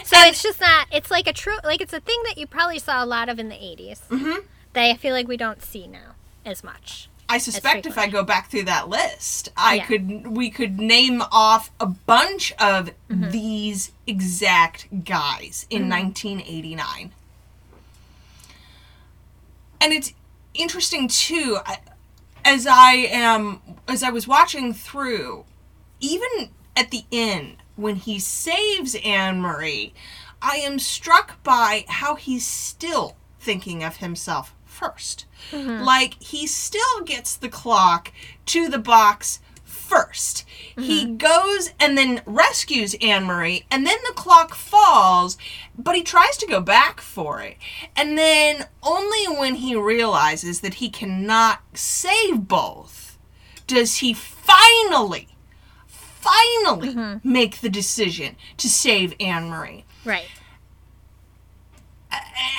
[0.04, 0.86] So it's just not.
[0.92, 1.56] It's like a true.
[1.64, 4.44] Like it's a thing that you probably saw a lot of in the 80s Mhm.
[4.72, 6.14] That I feel like we don't see now
[6.44, 7.08] as much.
[7.30, 9.84] I suspect if I go back through that list, I Yeah.
[9.86, 13.30] could we could name off a bunch of Mm-hmm.
[13.30, 17.12] these exact guys in 1989.
[19.80, 20.12] And it's
[20.54, 21.78] interesting too I-
[22.44, 25.44] as I am as I was watching through
[26.00, 29.92] even at the end when he saves Anne Marie,
[30.40, 35.84] I am struck by how he's still thinking of himself 1st mm-hmm.
[35.84, 38.12] Like he still gets the clock
[38.46, 39.40] to the box
[39.88, 40.44] 1st
[40.76, 41.16] He mm-hmm.
[41.16, 45.38] goes and then rescues Anne Marie, and then the clock falls,
[45.76, 47.56] but he tries to go back for it.
[47.96, 53.18] And then only when he realizes that he cannot save both
[53.66, 55.28] does he finally,
[55.86, 57.30] finally mm-hmm.
[57.30, 59.84] make the decision to save Anne Marie.
[60.04, 60.26] Right.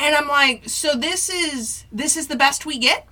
[0.02, 3.08] And I'm like, so this is this is the best we get.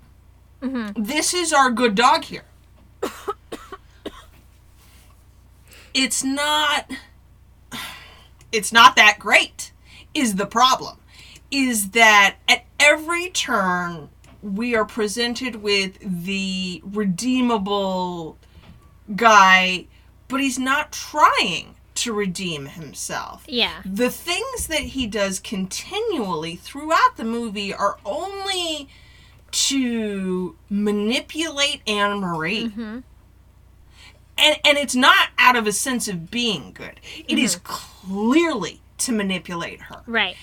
[0.62, 1.04] Mm-hmm.
[1.04, 2.46] This is our good dog here.
[5.94, 6.92] it's not.
[8.52, 9.72] It's not that great.
[10.14, 10.98] Is the problem?
[11.52, 14.10] Is that at every turn
[14.42, 18.38] we are presented with the redeemable
[19.16, 19.88] guy,
[20.28, 21.77] but he's not trying
[22.08, 23.82] to redeem himself Yeah.
[23.86, 28.88] the things that he does continually throughout the movie are only
[29.52, 32.66] to manipulate Anne Marie.
[32.70, 33.00] Mm-hmm.
[34.40, 37.00] And and it's not out of a sense of being good.
[37.28, 40.02] It is clearly to manipulate her.
[40.06, 40.36] Right.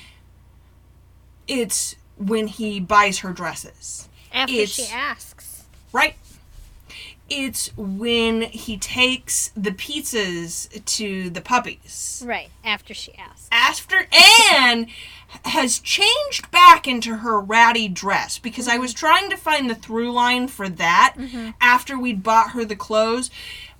[1.46, 4.08] It's when he buys her dresses.
[4.32, 5.64] After It's- she asks.
[5.92, 6.16] Right?
[7.36, 12.22] It's when he takes the pizzas to the puppies.
[12.24, 12.50] Right.
[12.62, 13.48] After she asks.
[13.50, 14.06] after
[14.60, 14.86] Anne
[15.44, 19.06] has changed back into her ratty dress because I was mm-hmm.
[19.06, 21.50] trying to find the through line for that mm-hmm.
[21.60, 23.30] after we'd bought her the clothes.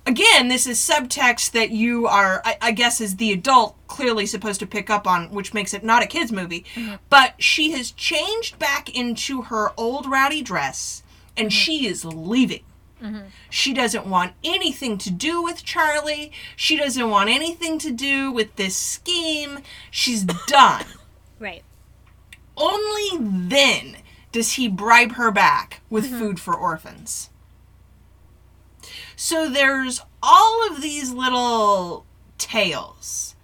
[0.05, 4.59] Again, this is subtext that you are, I, I guess, as the adult, clearly supposed
[4.59, 6.65] to pick up on, which makes it not a kid's movie.
[6.75, 6.95] Mm-hmm.
[7.09, 11.03] But she has changed back into her old ratty dress
[11.37, 12.63] and she is leaving.
[13.05, 13.27] Mm-hmm.
[13.49, 16.31] She doesn't want anything to do with Charlie.
[16.55, 19.59] She doesn't want anything to do with this scheme.
[19.91, 20.85] She's done.
[21.39, 21.63] Right.
[22.57, 23.97] Only then
[24.31, 26.19] does he bribe her back with mm-hmm.
[26.19, 27.29] food for orphans.
[29.15, 32.05] So there's all of these little
[32.37, 33.35] tales.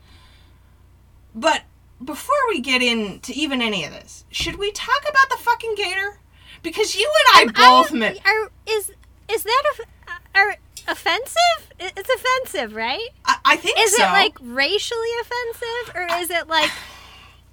[1.34, 1.64] But
[2.04, 6.20] before we get into even any of this, should we talk about the fucking gator?
[6.64, 8.18] Because you and I both I- met.
[8.26, 8.92] Are, is
[9.32, 10.56] is that a, uh, are
[10.88, 11.74] offensive?
[11.80, 13.10] It's offensive, right?
[13.26, 13.84] I, I think so.
[13.84, 14.04] Is so.
[14.04, 16.70] it like racially offensive, or is it like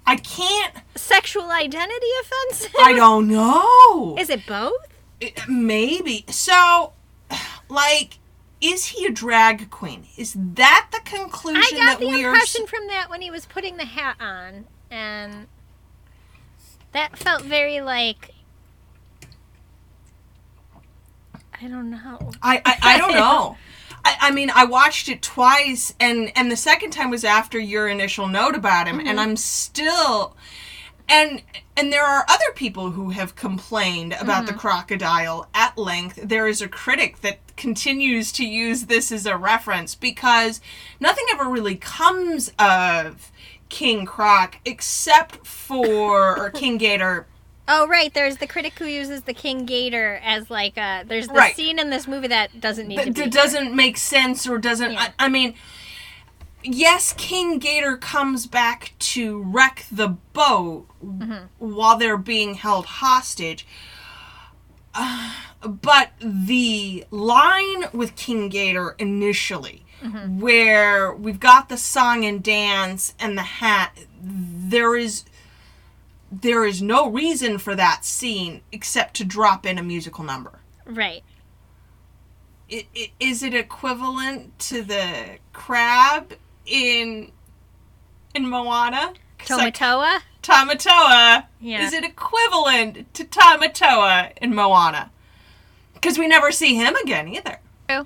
[0.05, 0.73] I can't.
[0.95, 2.75] sexual identity offensive?
[2.79, 4.15] I don't know.
[4.17, 4.73] Is it both?
[5.19, 6.25] It- maybe.
[6.29, 6.93] So,
[7.69, 8.19] like,
[8.61, 10.05] is he a drag queen?
[10.17, 12.29] Is that the conclusion I got that the we are?
[12.29, 15.47] impression from that when he was putting the hat on, and
[16.91, 18.33] that felt very like
[21.61, 22.31] I don't know.
[22.41, 23.57] I, I I don't know.
[24.05, 27.87] I, I mean, I watched it twice, and and the second time was after your
[27.87, 29.19] initial note about him, and mm-hmm.
[29.19, 30.35] I'm still,
[31.07, 31.41] and
[31.75, 34.59] and there are other people who have complained about the mm-hmm.
[34.59, 36.19] crocodile at length.
[36.23, 40.61] There is a critic that continues to use this as a reference because
[40.99, 43.31] nothing ever really comes of
[43.69, 47.27] King Croc except for or King Gator.
[47.71, 51.03] Oh right, there's the critic who uses the King Gator as like a.
[51.07, 51.55] There's the Right.
[51.55, 53.21] scene in this movie that doesn't need to that, be.
[53.21, 55.11] that doesn't make sense or doesn't Yeah.
[55.19, 55.53] I, I mean
[56.61, 61.45] yes king gator comes back to wreck the boat Mm-hmm.
[61.59, 63.65] while they're being held hostage
[64.93, 65.31] Uh,
[65.65, 70.39] but the line with king gator initially Mm-hmm.
[70.39, 75.23] where we've got the song and dance and the hat there is
[76.31, 81.23] there is no reason for that scene except to drop in a musical number Right.
[82.71, 86.33] i- i- is it equivalent to the crab
[86.65, 87.31] in
[88.35, 89.13] in Moana?
[89.39, 89.71] 'Cause I-
[90.43, 91.45] Tamatoa.
[91.59, 91.81] Yeah.
[91.81, 95.09] Is it equivalent to Tamatoa in Moana?
[95.95, 97.59] Because we never see him again either.
[97.89, 98.05] True.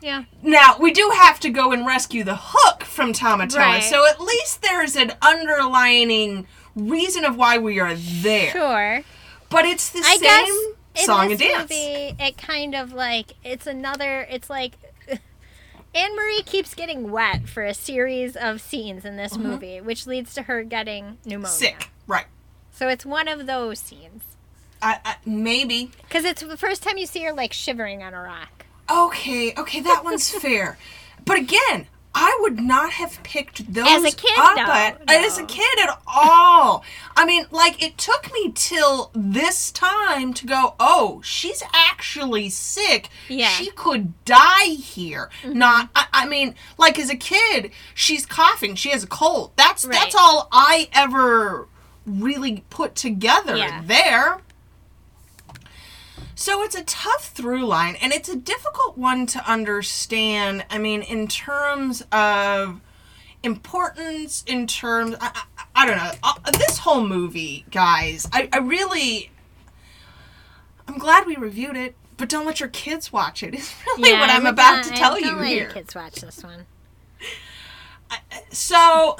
[0.00, 0.24] Yeah.
[0.42, 3.84] Now, we do have to go and rescue the hook from Tamatoa, Right.
[3.84, 8.50] so at least there's an underlining reason of why we are there.
[8.50, 9.02] Sure.
[9.48, 11.70] But it's the I same song and dance.
[11.70, 14.26] movie, it kind of like it's another.
[14.30, 14.74] It's like
[15.94, 20.32] Anne Marie keeps getting wet for a series of scenes in this movie, which leads
[20.34, 21.48] to her getting pneumonia.
[21.48, 21.54] Mm-hmm.
[21.54, 21.90] Sick.
[22.06, 22.26] Right.
[22.72, 24.22] So it's one of those scenes
[24.80, 25.90] I, I, maybe.
[26.02, 28.66] because it's the first time you see her like shivering on a rock.
[28.90, 30.76] Okay, okay, that one's fair.
[31.24, 35.14] But again, I would not have picked those As a kid, up no, at, no.
[35.26, 36.84] as a kid at all.
[37.16, 43.08] I mean, like it took me till this time to go, "Oh, she's actually sick.
[43.28, 43.48] Yeah.
[43.48, 45.58] She could die here." Mm-hmm.
[45.58, 49.52] Not I, I mean, like as a kid, she's coughing, she has a cold.
[49.56, 49.92] That's Right.
[49.94, 51.66] that's all I ever
[52.04, 53.80] really put together Yeah.
[53.86, 54.38] there.
[56.34, 60.64] So it's a tough through line, and it's a difficult one to understand.
[60.70, 62.80] I mean, in terms of
[63.42, 66.12] importance, in terms, I, I, I don't know.
[66.22, 69.30] Uh, this whole movie, guys, I, I really,
[70.88, 73.54] I'm glad we reviewed it, but don't let your kids watch it.
[73.54, 75.70] Is really what I'm about to tell Don't you let your here.
[75.70, 76.66] kids watch this one.
[78.50, 79.16] So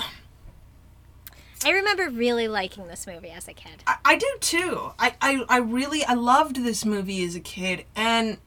[1.65, 3.83] I remember really liking this movie as a kid.
[3.87, 4.93] I, I do too.
[4.99, 8.39] I, I, I really I loved this movie as a kid and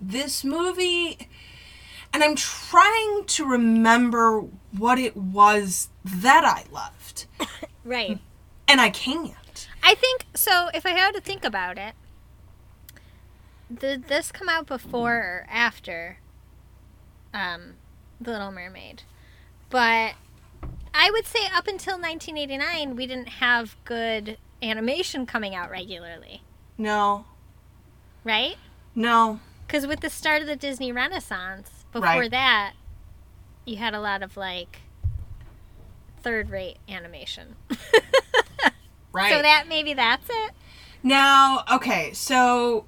[0.00, 1.28] this movie
[2.12, 4.44] and I'm trying to remember
[4.76, 7.26] what it was that I loved.
[7.84, 8.20] Right.
[8.68, 9.68] And I can't.
[9.82, 10.68] I think so.
[10.72, 11.94] If I had to think about it,
[13.76, 16.18] did this come out before or after
[17.34, 17.74] um,
[18.20, 19.02] The Little Mermaid?
[19.68, 20.14] But
[20.94, 26.42] I would say up until 1989, we didn't have good animation coming out regularly,
[26.78, 27.24] No.
[28.24, 28.56] right?
[28.94, 29.40] No.
[29.66, 32.30] Because with the start of the Disney Renaissance, before Right.
[32.30, 32.74] that,
[33.64, 34.80] you had a lot of like
[36.22, 37.56] third-rate animation.
[39.14, 39.30] Right.
[39.30, 40.52] So that maybe that's it.
[41.02, 42.86] now, okay, so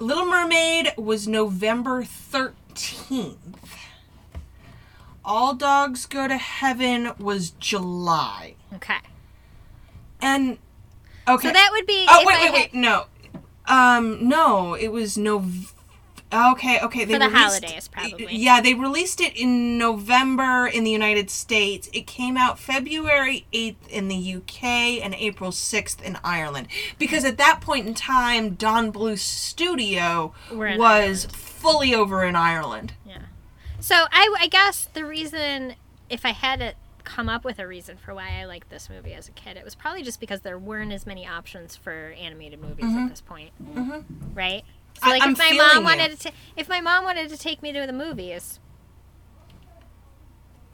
[0.00, 3.36] Little Mermaid was November 13th.
[5.26, 8.54] All Dogs Go to Heaven was July.
[8.74, 8.94] Okay.
[10.22, 10.58] And
[11.28, 11.48] okay.
[11.48, 12.06] So that would be.
[12.08, 12.74] Oh wait, I wait, had- wait!
[12.74, 13.04] No,
[13.66, 15.44] um, no, it was no.
[16.32, 17.04] Okay, okay.
[17.04, 18.26] They For the released- holidays, probably.
[18.30, 21.88] Yeah, they released it in November in the United States.
[21.92, 24.64] It came out February eighth in the UK
[25.04, 26.66] and April sixth in Ireland.
[26.98, 32.94] Because at that point in time, Don Bluth Studio was fully over in Ireland.
[33.06, 33.18] Yeah.
[33.86, 35.76] So I, I guess the reason,
[36.10, 36.74] if I had to
[37.04, 39.64] come up with a reason for why I liked this movie as a kid, it
[39.64, 43.08] was probably just because there weren't as many options for animated movies at mm-hmm.
[43.10, 44.00] this point, mm-hmm.
[44.34, 44.64] right?
[45.00, 45.84] So like I'm if my mom you.
[45.84, 48.58] wanted to, if my mom wanted to take me to the movies,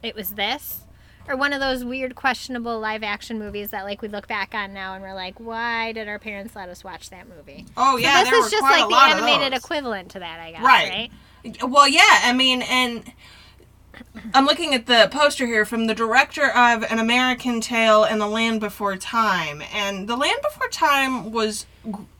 [0.01, 0.79] it was this.
[1.27, 4.73] Or one of those weird, questionable live action movies that, like, we look back on
[4.73, 7.67] now and we're like, why did our parents let us watch that movie?
[7.77, 10.51] Oh yeah, so this there is were just like the animated equivalent to that, I
[10.51, 10.63] guess.
[10.63, 10.89] Right.
[10.89, 11.11] Right.
[11.61, 13.11] Well, yeah, I mean, and
[14.33, 18.27] I'm looking at the poster here from the director of An American Tail and The
[18.27, 21.65] Land Before Time, and The Land Before Time was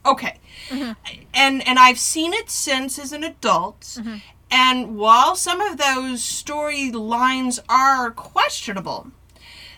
[0.05, 0.91] okay, mm-hmm.
[1.33, 3.81] and and I've seen it since as an adult.
[3.81, 4.17] Mm-hmm.
[4.51, 9.07] And while some of those storylines are questionable,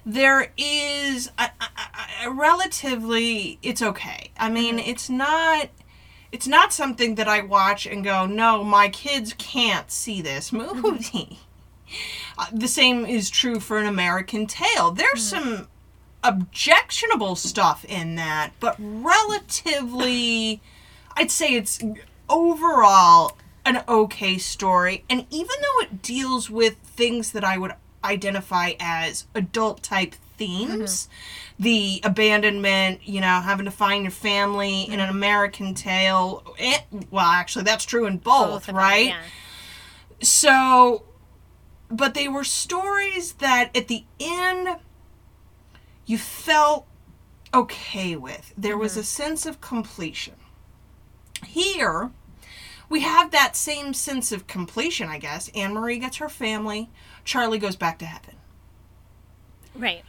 [0.06, 4.32] there is a, a, a- a relatively it's okay.
[4.38, 4.90] I mean, mm-hmm.
[4.90, 5.70] it's not
[6.32, 10.80] it's not something that I watch and go, no, my kids can't see this movie.
[10.82, 11.34] Mm-hmm.
[12.38, 14.92] Uh, the same is true for an American Tail.
[14.92, 15.30] There's mm.
[15.30, 15.68] some
[16.24, 20.62] objectionable stuff in that, but relatively,
[21.16, 21.80] I'd say it's
[22.28, 25.04] overall an okay story.
[25.10, 27.74] And even though it deals with things that I would
[28.04, 31.45] identify as adult type themes, mm-hmm.
[31.58, 36.44] The abandonment, you know, having to find your family in an American Tail.
[36.60, 36.80] eh,
[37.12, 39.08] well, actually, that's true in both, Both them, right?
[39.08, 39.22] yeah.
[40.22, 41.04] So,
[41.90, 44.78] but they were stories that at the end
[46.06, 46.88] you felt
[47.54, 48.54] okay with.
[48.58, 50.36] There was a sense of completion.
[51.46, 52.12] Here,
[52.90, 55.50] we have that same sense of completion, I guess.
[55.56, 56.90] Anne Marie gets her family,
[57.24, 58.36] Charlie goes back to heaven.
[59.76, 60.04] Right.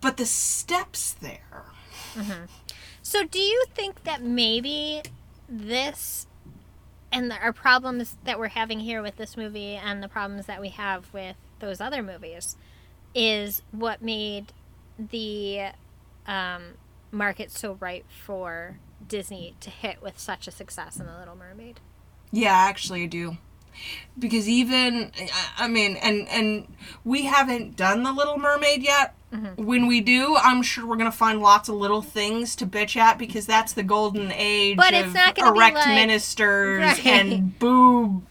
[0.00, 1.64] But the steps there.
[3.02, 5.02] So, do you think that maybe
[5.48, 6.26] this
[7.12, 10.60] and the, our problems that we're having here with this movie and the problems that
[10.60, 12.56] we have with those other movies
[13.14, 14.52] is what made
[14.98, 15.68] the
[16.26, 16.62] um,
[17.10, 21.80] market so ripe for Disney to hit with such a success in The Little Mermaid?
[22.30, 23.38] Yeah, actually, I do.
[24.18, 26.66] because even I- I mean, and and
[27.04, 29.14] we haven't done the Little Mermaid yet.
[29.32, 29.64] Mm-hmm.
[29.64, 33.16] When we do, I'm sure we're gonna find lots of little things to bitch at
[33.18, 37.06] because that's the golden age But of not gonna be erect like- ministers Right.
[37.06, 38.24] and boob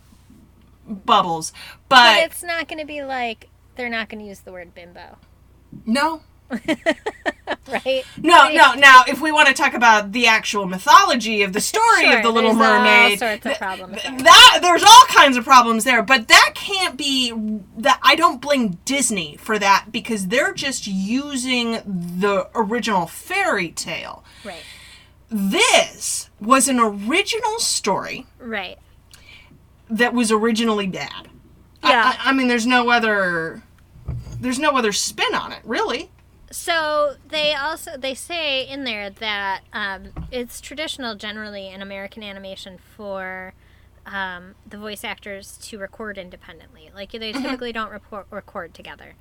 [0.87, 1.53] bubbles.
[1.87, 4.73] But But, it's not going to be like they're not going to use the word
[4.75, 5.17] bimbo,
[5.85, 6.21] no,
[7.67, 8.03] right?
[8.21, 8.55] No, Right.
[8.55, 8.73] no.
[8.73, 12.23] Now, if we want to talk about the actual mythology of the story Sure, of
[12.23, 15.83] the Little there's all Mermaid, sorts of problems th- that there's all kinds of problems
[15.83, 16.01] there.
[16.01, 17.31] But that can't be
[17.77, 17.99] that.
[18.01, 24.23] I don't blame Disney for that because they're just using the original fairy tale.
[24.43, 24.63] Right.
[25.29, 28.79] This was an original story Right.
[29.89, 31.27] that was originally bad.
[31.83, 32.13] I- Yeah.
[32.19, 33.61] I, I mean, there's no other.
[34.41, 36.09] There's no other spin on it, really.
[36.51, 42.77] So they also they say in there that um, it's traditional generally in American animation
[42.95, 43.53] for
[44.05, 46.89] um, the voice actors to record independently.
[46.93, 49.13] Like they typically don't report, record together,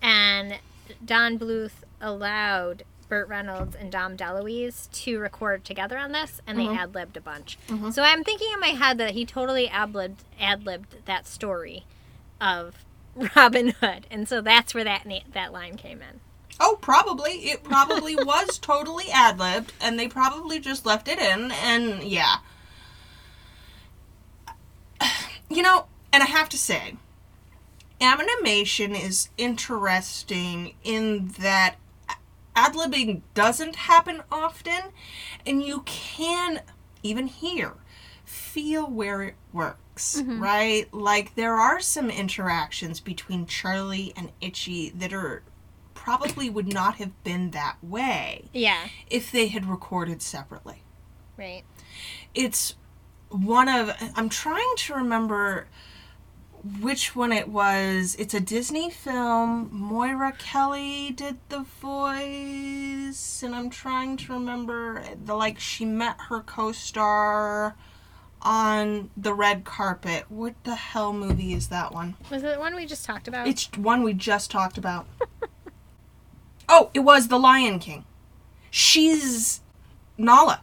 [0.00, 0.58] and
[1.04, 6.66] Don Bluth allowed Burt Reynolds and Dom DeLuise to record together on this, and they
[6.76, 7.58] ad libbed a bunch.
[7.92, 11.84] So I'm thinking in my head that he totally ad libbed ad libbed that story
[12.40, 12.84] of
[13.36, 16.20] Robin Hood, and so that's where that na- that line came in.
[16.58, 17.32] Oh, probably.
[17.50, 22.36] It probably was totally ad libbed, and they probably just left it in, and yeah.
[25.48, 26.96] You know, and I have to say,
[28.00, 31.76] animation is interesting in that
[32.56, 34.92] ad libbing doesn't happen often,
[35.46, 36.62] and you can,
[37.02, 37.74] even here,
[38.24, 40.42] feel where it works, mm-hmm.
[40.42, 40.92] right?
[40.92, 45.42] Like, there are some interactions between Charlie and Itchy that are
[46.10, 50.84] probably would not have been that way Yeah, if they had recorded separately.
[51.36, 51.64] right.
[52.32, 52.76] It's
[53.28, 55.66] one of I'm trying to remember
[56.80, 58.14] which one it was.
[58.20, 59.68] It's a Disney film.
[59.72, 66.40] Moira Kelly did the voice, and I'm trying to remember the like she met her
[66.40, 67.74] co-star
[68.42, 70.26] on the red carpet.
[70.28, 72.14] What the hell movie is that one?
[72.30, 73.48] Was it the one we just talked about?
[73.48, 75.08] It's one we just talked about.
[76.68, 78.04] oh, it was The Lion King.
[78.70, 79.60] She's
[80.18, 80.62] Nala.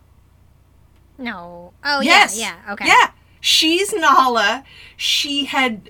[1.18, 1.74] no.
[1.84, 2.38] Oh yes.
[2.38, 2.74] yeah, yeah.
[2.74, 2.86] Okay.
[2.88, 3.12] Yeah.
[3.42, 4.64] She's Nala.
[4.98, 5.88] She had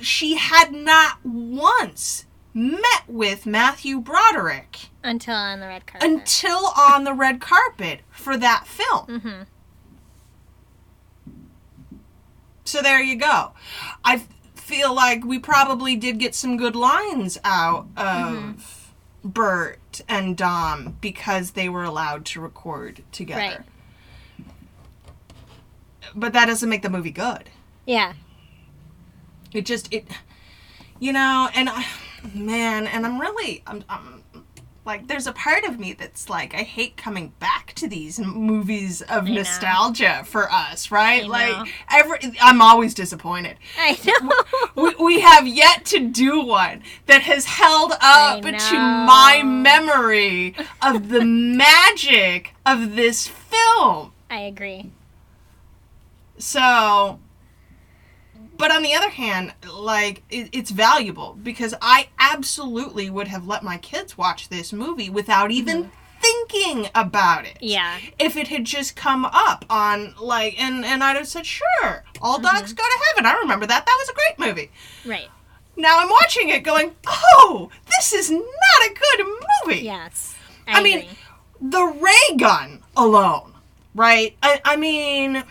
[0.00, 6.08] she had not once met with Matthew Broderick Until on the red carpet.
[6.10, 9.06] until on the red carpet for that film.
[9.06, 9.42] mm-hmm.
[12.64, 13.52] So there you go.
[14.04, 14.22] I
[14.54, 18.77] feel like we probably did get some good lines out of
[19.24, 23.40] Burt and Dom because they were allowed to record together.
[23.40, 24.46] Right.
[26.14, 27.50] But that doesn't make the movie good.
[27.86, 28.14] Yeah.
[29.52, 30.06] It just it
[31.00, 31.84] you know, and I
[32.34, 34.17] man, and I'm really I'm, I'm
[34.88, 39.02] like there's a part of me that's like I hate coming back to these movies
[39.02, 39.34] of know.
[39.34, 41.24] nostalgia for us, right?
[41.24, 41.28] I know.
[41.28, 43.58] Like every I'm always disappointed.
[43.78, 44.82] I know.
[44.82, 51.10] we, we have yet to do one that has held up to my memory of
[51.10, 54.12] the magic of this film.
[54.30, 54.90] I agree.
[56.38, 57.18] So,
[58.58, 63.62] but on the other hand, like it, it's valuable because I absolutely would have let
[63.62, 66.20] my kids watch this movie without even mm-hmm.
[66.20, 67.56] thinking about it.
[67.60, 67.98] Yeah.
[68.18, 72.38] If it had just come up on like, and and I'd have said, sure, all
[72.38, 72.56] mm-hmm.
[72.56, 73.26] dogs go to heaven.
[73.26, 73.86] I remember that.
[73.86, 74.70] That was a great movie.
[75.06, 75.28] Right.
[75.76, 79.26] Now I'm watching it, going, oh, this is not a good
[79.64, 79.84] movie.
[79.84, 80.34] Yes.
[80.66, 81.06] I, I mean,
[81.60, 83.54] the ray gun alone,
[83.94, 84.36] right?
[84.42, 85.44] I, I mean,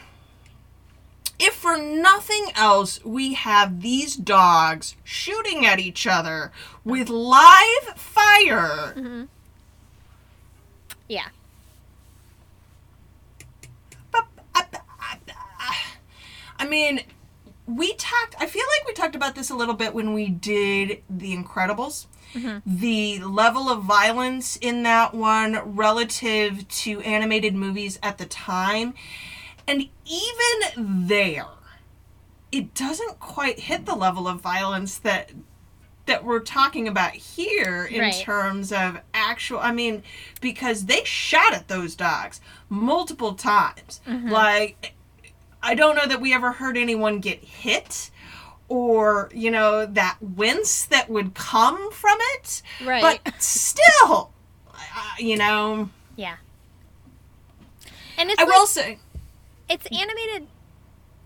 [1.40, 6.52] if for nothing else, we have these dogs shooting at each other
[6.84, 8.94] with live fire.
[8.96, 9.24] Mm-hmm.
[11.08, 11.28] yeah.
[16.60, 17.02] I mean,
[17.68, 21.04] we talked, I feel like we talked about this a little bit when we did
[21.10, 22.08] The Incredibles.
[22.34, 22.80] Mm-hmm.
[22.80, 28.96] The level of violence in that one relative to animated movies at the time.
[29.68, 31.46] And even there,
[32.52, 35.32] it doesn't quite hit the level of violence that
[36.06, 38.14] that we're talking about here in Right.
[38.14, 40.04] terms of actual I mean
[40.40, 42.40] because they shot at those dogs
[42.70, 44.00] multiple times.
[44.08, 44.94] Like
[45.62, 48.10] I don't know that we ever heard anyone get hit
[48.70, 52.62] or, you know, that wince that would come from it.
[52.86, 53.20] Right.
[53.24, 54.32] But still,
[54.74, 54.78] uh,
[55.20, 56.36] you know, yeah.
[58.18, 59.00] And it's I like, will say,
[59.70, 60.48] it's animated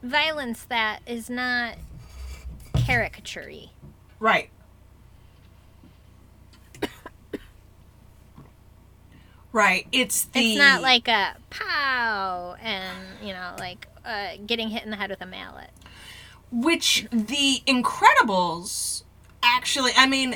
[0.03, 1.75] violence that is not
[2.75, 3.51] caricature
[4.19, 4.49] Right.
[9.53, 9.87] Right.
[9.91, 14.91] It's the It's not like a pow and, you know, like uh, getting hit in
[14.91, 15.69] the head with a mallet.
[16.51, 19.03] which the Incredibles
[19.43, 20.35] actually I mean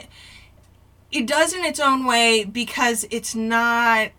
[1.12, 4.10] it does in its own way because it's not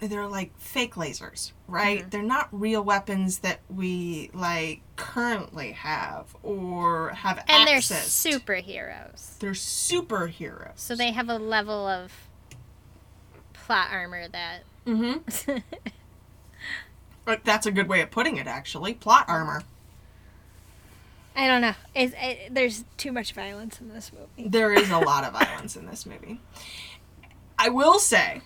[0.00, 2.04] they're like fake lasers, right?
[2.06, 2.10] Mhm.
[2.10, 8.22] They're not real weapons that we like currently have or have And access.
[8.22, 9.38] they're superheroes.
[9.38, 10.72] They're superheroes.
[10.76, 12.12] So they have a level of
[13.52, 14.62] plot armor that.
[14.86, 15.58] Mm-hmm.
[17.24, 18.94] But that's a good way of putting it, actually.
[18.94, 19.62] Plot armor.
[21.36, 21.74] I don't know.
[21.94, 24.48] It's, it, there's too much violence in this movie.
[24.48, 26.40] There is a lot of violence in this movie.
[27.58, 28.40] I will say,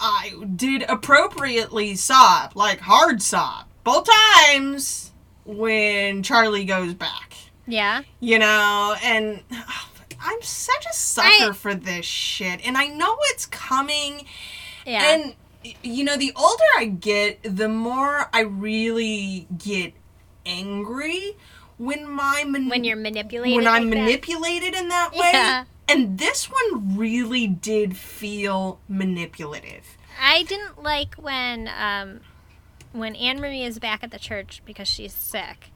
[0.00, 4.08] I did appropriately sob, like hard sob, both
[4.46, 5.12] times
[5.44, 7.34] when Charlie goes back.
[7.66, 8.02] Yeah.
[8.20, 9.40] You know, and
[10.20, 14.24] I'm such a sucker I- for this shit, and I know it's coming.
[14.86, 15.14] Yeah.
[15.14, 15.34] And
[15.82, 19.94] you know, the older I get, the more I really get
[20.44, 21.36] angry
[21.78, 23.56] when my man- when you're manipulated.
[23.56, 24.00] when I'm like that.
[24.04, 25.30] manipulated in that way.
[25.32, 25.64] Yeah.
[25.88, 29.84] And this one really did feel manipulative.
[30.20, 32.20] I didn't like when um,
[32.92, 35.70] when Anne Marie is back at the church because she's sick,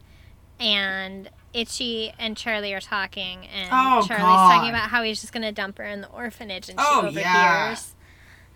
[0.59, 4.53] and Itchy and Charlie are talking, and Oh, Charlie's God.
[4.55, 6.99] talking about how he's just going to dump her in the orphanage, and she Oh,
[7.07, 7.15] overhears.
[7.17, 7.75] yeah.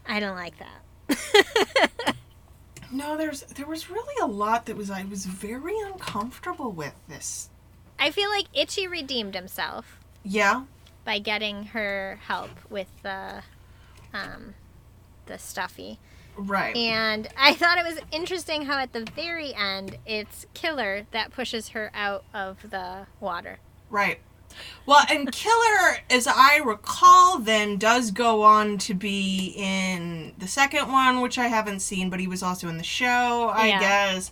[0.06, 2.14] I don't like that.
[2.92, 7.50] No, there's there was really a lot that was I was very uncomfortable with this.
[8.00, 10.64] I feel like Itchy redeemed himself Yeah.
[11.06, 13.44] By getting her help with the
[14.14, 14.54] um,
[15.26, 16.00] the stuffy.
[16.36, 16.76] Right.
[16.76, 21.70] And I thought it was interesting how at the very end it's Killer that pushes
[21.70, 23.60] her out of the water.
[23.90, 24.20] Right.
[24.86, 30.92] Well, and Killer, as I recall, then does go on to be in the second
[30.92, 33.80] one, which I haven't seen, but he was also in the show, I Yeah.
[33.80, 34.32] guess.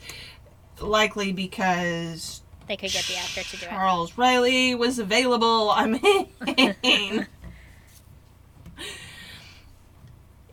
[0.79, 2.40] Likely because
[2.71, 3.69] They could get the actor to do it.
[3.69, 5.71] Charles Reilly was available.
[5.71, 7.27] I mean,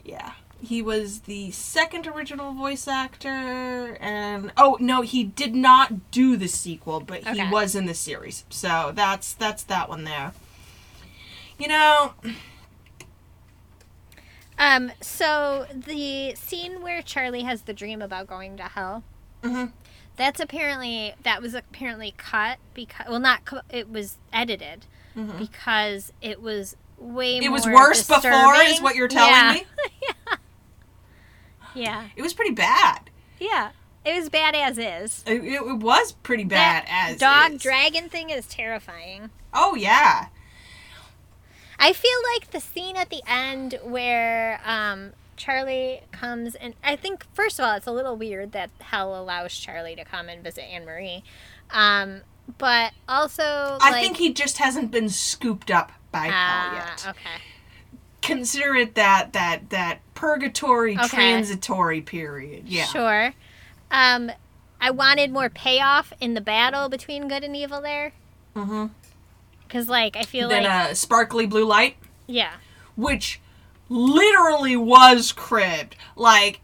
[0.05, 6.37] yeah, he was the second original voice actor, and oh no, he did not do
[6.37, 7.51] the sequel, but he Okay.
[7.53, 8.45] was in the series.
[8.51, 10.33] So that's that's that one there.
[11.57, 12.15] You know,
[14.59, 19.05] Um, so the scene where Charlie has the dream about going to hell,
[19.45, 19.71] mhm.
[20.19, 23.41] That's apparently that was apparently cut because well not
[23.71, 24.85] it was edited
[25.17, 25.39] Mhm.
[25.39, 29.53] because it was way it was worse before, is what you're telling Yeah.
[29.55, 29.67] me.
[30.03, 30.37] Yeah.
[31.75, 32.05] Yeah.
[32.17, 33.11] It was pretty bad.
[33.39, 33.71] Yeah.
[34.05, 35.23] It was bad as is.
[35.27, 37.63] It, it, it was pretty bad That as dog is.
[37.63, 39.31] dragon thing is terrifying.
[39.53, 40.27] Oh yeah.
[41.79, 47.25] I feel like the scene at the end where um, Charlie comes and I think
[47.33, 50.65] first of all it's a little weird that Hell allows Charlie to come and visit
[50.65, 51.23] Anne Marie,
[51.71, 52.21] um,
[52.59, 53.43] but also
[53.81, 57.07] I like, think he just hasn't been scooped up by hell Ah, yet.
[57.11, 57.43] okay.
[58.21, 61.09] Consider it that that that purgatory Okay.
[61.09, 62.69] transitory period.
[62.69, 62.85] Yeah.
[62.87, 63.33] Sure.
[63.91, 64.31] Um,
[64.81, 68.13] I wanted more payoff in the battle between good and evil there,
[68.55, 68.87] Mm-hmm.
[69.67, 72.55] because like I feel Then like a sparkly blue light, yeah,
[72.97, 73.41] which
[73.89, 76.61] literally was cribbed, like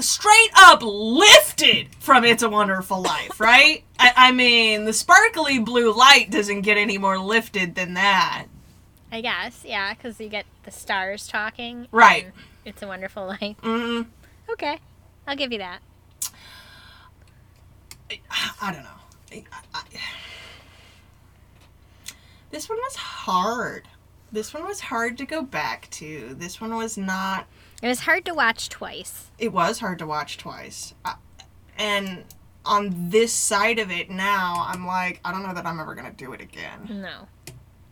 [0.00, 3.84] straight up lifted from "It's a Wonderful Life," right?
[3.98, 8.46] I, I mean, the sparkly blue light doesn't get any more lifted than that.
[9.10, 11.88] I guess yeah, because you get the stars talking.
[11.92, 12.28] Right.
[12.64, 13.56] It's a wonderful life.
[13.62, 14.06] Mm,
[14.50, 14.78] Okay,
[15.26, 15.80] I'll give you that.
[18.60, 18.88] I don't know.
[19.32, 19.44] I,
[19.74, 19.82] I,
[22.50, 23.88] this one was hard.
[24.32, 26.34] This one was hard to go back to.
[26.34, 27.46] This one was not.
[27.82, 29.30] It was hard to watch twice.
[29.38, 30.94] It was hard to watch twice.
[31.04, 31.16] I,
[31.76, 32.24] and
[32.64, 36.12] on this side of it now, I'm like, I don't know that I'm ever gonna
[36.12, 36.86] do it again.
[36.88, 37.28] No,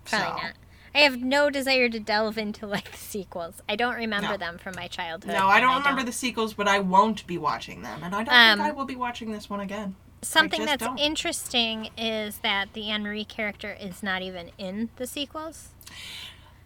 [0.05, 0.43] probably So.
[0.47, 0.53] not.
[0.95, 3.61] I have no desire to delve into like the sequels.
[3.68, 4.36] I don't remember No.
[4.38, 5.32] them from my childhood.
[5.34, 8.34] No, I don't remember the sequels, but I won't be watching them, and I don't
[8.34, 9.95] Um, think I will be watching this one again.
[10.22, 10.99] Something that's don't.
[10.99, 15.68] interesting is that the Anne Marie character is not even in the sequels.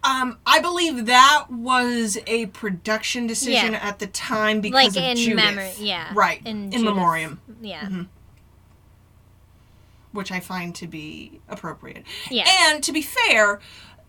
[0.03, 3.79] Um, I believe that was a production decision Yeah.
[3.87, 5.35] at the time because like of in Judith.
[5.35, 6.11] memory, yeah.
[6.13, 7.41] Right, in Judith's- memoriam.
[7.61, 7.81] Yeah.
[7.85, 8.07] Mhm.
[10.11, 12.05] which I find to be appropriate.
[12.31, 12.45] Yeah.
[12.47, 13.59] And to be fair,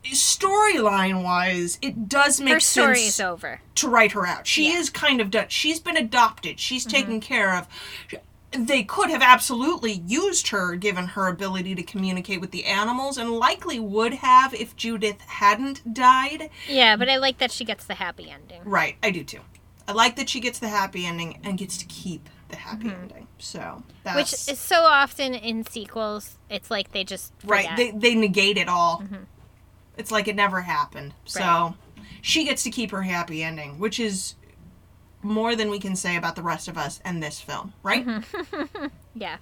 [0.04, 3.60] storyline wise, it does make Her story sense is over.
[3.74, 4.46] to write her out.
[4.46, 4.72] She Yeah.
[4.74, 4.80] Mm-hmm.
[4.82, 5.46] is kind of done.
[5.48, 6.60] She's been adopted.
[6.60, 7.66] She's taken care of.
[8.56, 13.30] They could have absolutely used her given her ability to communicate with the animals and
[13.30, 16.50] likely would have if Judith hadn't died.
[16.68, 18.62] Yeah, but I like that she gets the happy ending.
[18.64, 19.40] Right, I do too.
[19.88, 23.02] I like that she gets the happy ending and gets to keep the happy mm-hmm.
[23.02, 23.28] ending.
[23.38, 27.68] So that's Which is so often in sequels, it's like they just right.
[27.76, 29.00] They they negate it all.
[29.00, 29.24] Mm-hmm.
[29.96, 31.14] It's like it never happened.
[31.24, 31.74] So
[32.20, 34.34] she gets to keep her happy ending, which is
[35.26, 38.06] more than we can say about the rest of us and this film, right?
[39.14, 39.36] yeah.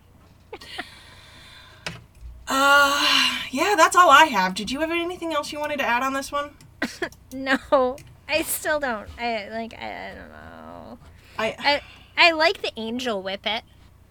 [2.46, 4.54] Uh, yeah, that's all I have.
[4.54, 6.50] Did you have anything else you wanted to add on this one?
[7.32, 7.96] No,
[8.28, 9.08] I still don't.
[9.18, 9.74] I like.
[9.74, 10.98] I, I don't know.
[11.36, 11.80] I I
[12.28, 13.62] I like the angel whippet.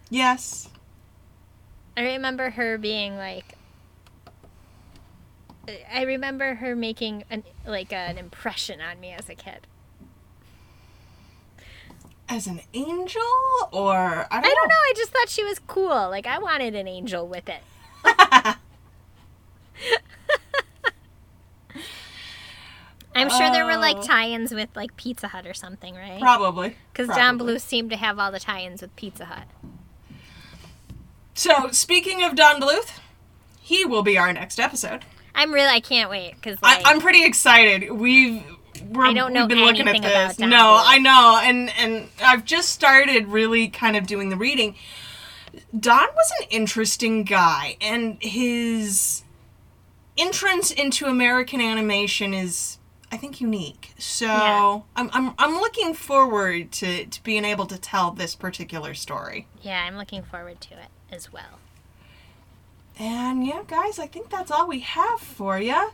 [0.09, 0.67] yes.
[1.95, 3.55] I remember her being like.
[5.93, 9.67] I remember her making an like an impression on me as a kid.
[12.33, 13.21] As an angel,
[13.71, 14.73] or I don't, I don't know.
[14.75, 16.09] I just thought she was cool.
[16.09, 17.61] Like I wanted an angel with it.
[23.15, 24.01] I'm sure there were like Oh.
[24.01, 26.19] tie-ins with like Pizza Hut or something, right?
[26.19, 26.75] Probably.
[26.91, 27.37] Because Don.
[27.37, 29.45] Bluth seemed to have all the tie-ins with Pizza Hut.
[31.35, 32.99] So, speaking of Don Bluth,
[33.61, 35.05] he will be our next episode.
[35.35, 37.91] I'm really I can't wait because like I'm pretty excited.
[37.91, 38.43] We've
[38.93, 40.39] we're, I don't know been looking at anything this.
[40.39, 44.75] no, I know, and and I've just started really kind of doing the reading.
[45.77, 49.23] Don was an interesting guy, and his
[50.17, 52.77] entrance into American animation is,
[53.11, 53.93] I think, unique.
[53.97, 54.79] So Yeah.
[54.95, 59.47] I'm, I'm I'm looking forward to to being able to tell this particular story.
[59.61, 61.59] yeah, I'm looking forward to it as well.
[62.99, 65.91] And yeah, guys, I think that's all we have for you.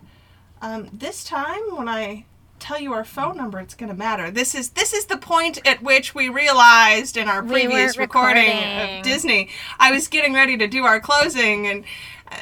[0.62, 2.26] Um, this time, when I
[2.60, 4.30] tell you our phone number, it's going to matter.
[4.32, 8.46] This is this is the point at which we realized in our We previous recording
[8.48, 9.00] recording.
[9.00, 9.50] of Disney,
[9.80, 11.84] I was getting ready to do our closing, and
[12.32, 12.36] uh,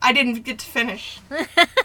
[0.00, 1.20] I didn't get to finish.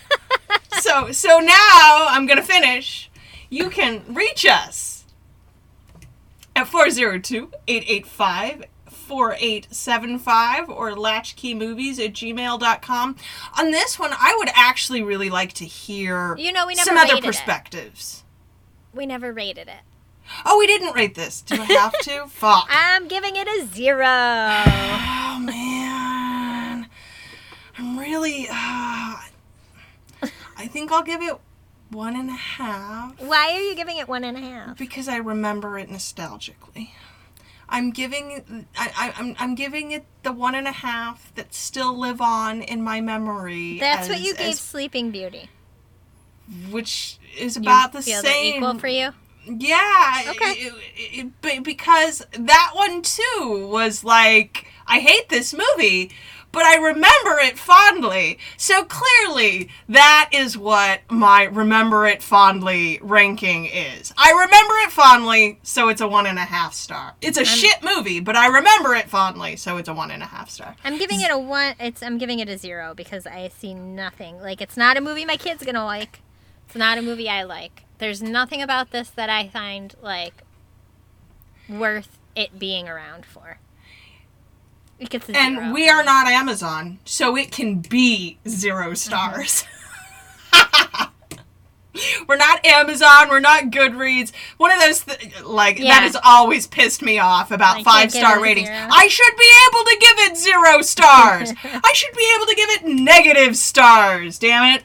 [0.80, 3.10] so so now I'm going to finish.
[3.49, 5.05] You can reach us
[6.55, 8.66] at 402 885
[9.10, 13.16] 4875 or latchkeymovies at gmail.com.
[13.57, 16.97] On this one, I would actually really like to hear You know, we never some
[16.97, 17.28] other rated it.
[17.28, 18.24] perspectives.
[18.93, 19.82] We never rated it.
[20.45, 21.41] Oh, we didn't rate this.
[21.41, 22.26] Do I have to?
[22.30, 22.68] Fuck.
[22.70, 24.05] I'm giving it a zero.
[24.05, 26.88] Oh, man.
[27.78, 28.47] I'm really.
[28.47, 28.53] Uh,
[30.57, 31.36] I think I'll give it
[31.89, 33.20] one and a half.
[33.22, 34.78] Why are you giving it one and a half?
[34.78, 36.89] because I remember it nostalgically.
[37.72, 41.97] I'm giving I, I, I'm I'm giving it the one and a half that still
[41.97, 43.80] live on in my memory.
[43.80, 45.49] That's what you gave as- Sleeping Beauty.
[46.72, 48.55] which is You about the feel same.
[48.55, 49.11] equal for you?
[49.45, 50.24] Yeah.
[50.30, 50.51] Okay.
[50.53, 56.11] it- it- it- because that one too was like I hate this movie,
[56.51, 58.39] but I remember it fondly.
[58.57, 64.13] So clearly, that is what my remember it fondly ranking is.
[64.17, 67.13] I remember it fondly, so it's a one and a half star.
[67.21, 70.27] It's a shit movie, but I remember it fondly, so it's a one and a
[70.27, 70.75] half star.
[70.83, 71.75] I'm giving it a one.
[71.79, 74.41] It's I'm giving it a zero because I see nothing.
[74.41, 76.21] Like it's not a movie my kid's gonna like.
[76.65, 77.83] It's not a movie I like.
[77.97, 80.43] There's nothing about this that I find like
[81.67, 83.59] worth it being around for.
[84.99, 85.73] It gets And zero.
[85.73, 88.95] we are not Amazon, so it can be zero uh-huh.
[88.95, 89.65] stars.
[92.27, 93.29] we're not Amazon.
[93.29, 94.31] We're not Goodreads.
[94.57, 98.41] One of those, th- like, that has always pissed me off about I five star
[98.41, 98.67] ratings.
[98.67, 98.87] zero.
[98.91, 101.53] I should be able to give it zero stars.
[101.63, 104.83] I should be able to give it negative stars, damn it.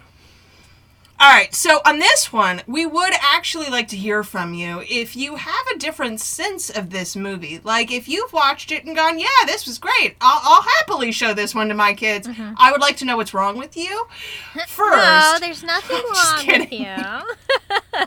[1.21, 5.15] All right, so on this one, we would actually like to hear from you if
[5.15, 7.61] you have a different sense of this movie.
[7.63, 11.33] Like, if you've watched it and gone, yeah, this was great, I'll, I'll happily show
[11.33, 12.27] this one to my kids.
[12.27, 12.55] Mm-hmm.
[12.57, 14.07] I would like to know what's wrong with you.
[14.67, 18.07] First, No, there's nothing wrong with you.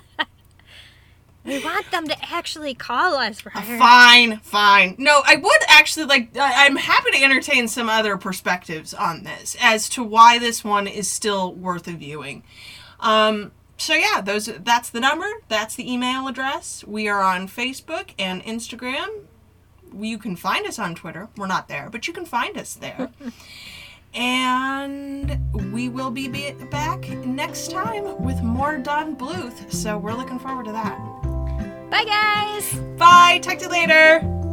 [1.46, 3.56] we want them to actually call us, right?
[3.56, 4.96] Uh, fine, fine.
[5.00, 6.32] No, I would actually like.
[6.38, 11.10] I'm happy to entertain some other perspectives on this as to why this one is
[11.10, 12.44] still worth a viewing.
[13.00, 13.52] Um.
[13.78, 14.46] So yeah, those.
[14.46, 15.28] That's the number.
[15.48, 16.84] That's the email address.
[16.86, 19.26] We are on Facebook and Instagram.
[19.96, 21.30] You can find us on Twitter.
[21.38, 23.10] We're not there, but you can find us there.
[24.14, 25.40] and
[25.72, 29.72] we will be be back next time with more Don Bluth.
[29.72, 30.98] So we're looking forward to that.
[31.90, 32.74] Bye, guys.
[32.98, 33.40] Bye.
[33.42, 34.47] Talk to you later.